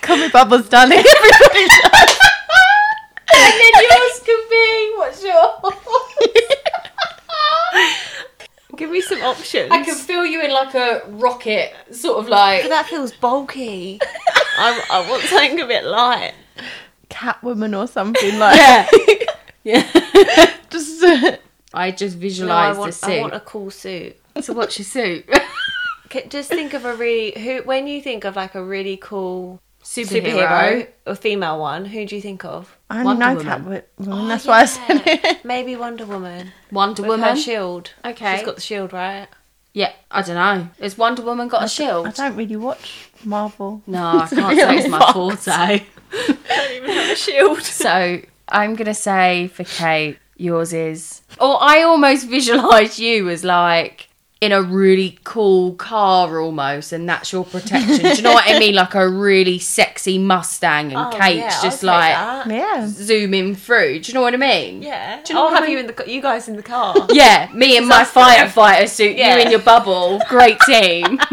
Call 0.00 0.16
me 0.16 0.28
Bubbles, 0.28 0.68
darling. 0.68 0.98
Everybody 0.98 1.66
does. 1.68 2.18
and 3.34 3.52
then 3.60 3.72
yours 3.82 4.20
can 4.24 4.40
be 4.50 4.94
what's 4.96 5.22
yours? 5.22 5.74
Proportions. 8.88 9.70
I 9.70 9.82
can 9.82 9.94
feel 9.94 10.24
you 10.24 10.42
in 10.42 10.52
like 10.52 10.74
a 10.74 11.02
rocket, 11.08 11.72
sort 11.90 12.18
of 12.18 12.28
like. 12.28 12.62
But 12.62 12.68
that 12.70 12.86
feels 12.86 13.12
bulky. 13.12 14.00
I, 14.58 14.84
I 14.90 15.10
want 15.10 15.22
something 15.24 15.60
a 15.60 15.66
bit 15.66 15.84
light. 15.84 16.34
Catwoman 17.10 17.78
or 17.78 17.86
something 17.86 18.38
like. 18.38 18.56
Yeah. 18.56 18.88
yeah. 19.64 20.54
Just 20.70 21.02
uh, 21.02 21.36
I 21.72 21.90
just 21.90 22.16
No, 22.16 22.18
I 22.18 22.22
visualised 22.22 22.78
want, 22.78 22.94
the 22.94 23.06
I 23.06 23.20
want 23.20 23.34
a 23.34 23.40
cool 23.40 23.70
suit. 23.70 24.16
So 24.40 24.52
what's 24.52 24.78
your 24.78 24.86
suit? 24.86 25.28
Just 26.28 26.48
think 26.48 26.74
of 26.74 26.84
a 26.84 26.94
really 26.94 27.38
who 27.38 27.62
when 27.64 27.86
you 27.86 28.00
think 28.00 28.24
of 28.24 28.36
like 28.36 28.54
a 28.54 28.62
really 28.62 28.96
cool 28.96 29.60
Superhero. 29.88 30.22
superhero 30.22 30.86
or 31.06 31.14
female 31.14 31.58
one, 31.58 31.86
who 31.86 32.04
do 32.04 32.14
you 32.14 32.20
think 32.20 32.44
of? 32.44 32.76
I 32.90 33.02
Wonder 33.02 33.20
know 33.24 33.34
Woman. 33.36 33.46
Catwoman. 33.46 33.82
Oh, 34.06 34.28
that's 34.28 34.46
why 34.46 34.60
I 34.60 34.64
said 34.66 35.02
it. 35.06 35.44
Maybe 35.44 35.76
Wonder 35.76 36.04
Woman. 36.04 36.52
Wonder 36.70 37.02
With 37.02 37.08
Woman. 37.12 37.30
her 37.30 37.36
shield. 37.36 37.92
Okay. 38.04 38.36
She's 38.36 38.44
got 38.46 38.56
the 38.56 38.60
shield, 38.60 38.92
right? 38.92 39.28
Yeah, 39.72 39.92
I 40.10 40.22
don't 40.22 40.34
know. 40.34 40.68
Has 40.80 40.98
Wonder 40.98 41.22
Woman 41.22 41.48
got 41.48 41.62
a 41.62 41.64
I 41.64 41.68
shield? 41.68 42.06
I 42.06 42.10
don't 42.10 42.36
really 42.36 42.56
watch 42.56 43.08
Marvel. 43.24 43.82
No, 43.86 43.98
I 44.22 44.26
can't 44.28 44.58
say 44.58 44.76
it's 44.78 44.88
my 44.88 44.98
honest. 44.98 45.44
forte. 45.46 45.84
Don't 46.48 46.72
even 46.72 46.90
have 46.90 47.10
a 47.10 47.16
shield. 47.16 47.62
So 47.62 48.20
I'm 48.48 48.74
gonna 48.76 48.94
say 48.94 49.48
for 49.48 49.64
Kate, 49.64 50.18
yours 50.36 50.72
is. 50.72 51.20
Or 51.40 51.62
I 51.62 51.82
almost 51.82 52.28
visualise 52.28 52.98
you 52.98 53.28
as 53.28 53.44
like 53.44 54.07
in 54.40 54.52
a 54.52 54.62
really 54.62 55.18
cool 55.24 55.74
car 55.74 56.38
almost, 56.40 56.92
and 56.92 57.08
that's 57.08 57.32
your 57.32 57.44
protection. 57.44 57.98
Do 57.98 58.08
you 58.14 58.22
know 58.22 58.32
what 58.34 58.44
I 58.48 58.58
mean? 58.58 58.74
Like 58.74 58.94
a 58.94 59.08
really 59.08 59.58
sexy 59.58 60.16
Mustang, 60.18 60.92
and 60.92 60.96
Oh, 60.96 61.10
Kate's 61.18 61.38
yeah, 61.38 61.60
just 61.62 61.82
like. 61.82 62.12
Yeah. 62.46 62.86
zooming 62.86 63.56
through. 63.56 63.98
Do 64.00 64.08
you 64.08 64.14
know 64.14 64.20
what 64.22 64.34
I 64.34 64.36
mean? 64.36 64.80
Yeah. 64.82 65.20
Do 65.24 65.32
you 65.32 65.34
know 65.34 65.46
I'll 65.46 65.52
what 65.52 65.56
I 65.56 65.60
have 65.66 65.68
you 65.68 65.76
mean? 65.78 65.88
in 65.90 65.94
the 65.96 66.04
you 66.12 66.22
guys 66.22 66.46
in 66.48 66.54
the 66.56 66.62
car. 66.62 66.94
Yeah, 67.10 67.50
me 67.52 67.76
in 67.76 67.88
my 67.88 68.02
us 68.02 68.12
three. 68.12 68.22
firefighter 68.22 68.88
suit, 68.88 69.16
Yeah. 69.16 69.34
you 69.36 69.42
in 69.42 69.50
your 69.50 69.60
bubble. 69.60 70.20
Great 70.28 70.58
team. 70.60 71.18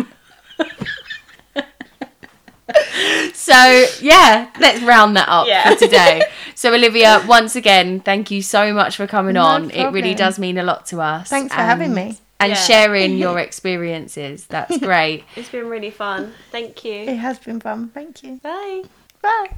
so 3.34 3.86
yeah, 4.02 4.50
let's 4.60 4.82
round 4.82 5.16
that 5.16 5.30
up 5.30 5.48
Yeah. 5.48 5.70
for 5.70 5.76
today. 5.80 6.24
So 6.58 6.74
Olivia, 6.74 7.22
once 7.28 7.58
again, 7.58 8.00
thank 8.00 8.32
you 8.32 8.42
so 8.42 8.74
much 8.74 8.96
for 8.96 9.06
coming 9.08 9.34
No 9.34 9.42
on. 9.44 9.72
It 9.72 9.92
really 9.92 10.16
does 10.16 10.40
mean 10.40 10.58
a 10.58 10.64
lot 10.64 10.86
to 10.88 11.02
us. 11.02 11.28
Thanks 11.30 11.54
for 11.54 11.60
having 11.62 11.94
me. 11.94 12.18
And 12.40 12.50
Yeah. 12.52 12.56
sharing 12.56 13.18
your 13.24 13.40
experiences. 13.40 14.46
That's 14.48 14.78
great. 14.78 15.24
It's 15.36 15.50
been 15.50 15.70
really 15.70 15.92
fun. 15.92 16.34
Thank 16.52 16.84
you. 16.84 16.94
It 16.94 17.18
has 17.18 17.40
been 17.40 17.60
fun. 17.60 17.90
Thank 17.94 18.24
you. 18.24 18.40
Bye. 18.44 18.84
Bye. 19.22 19.50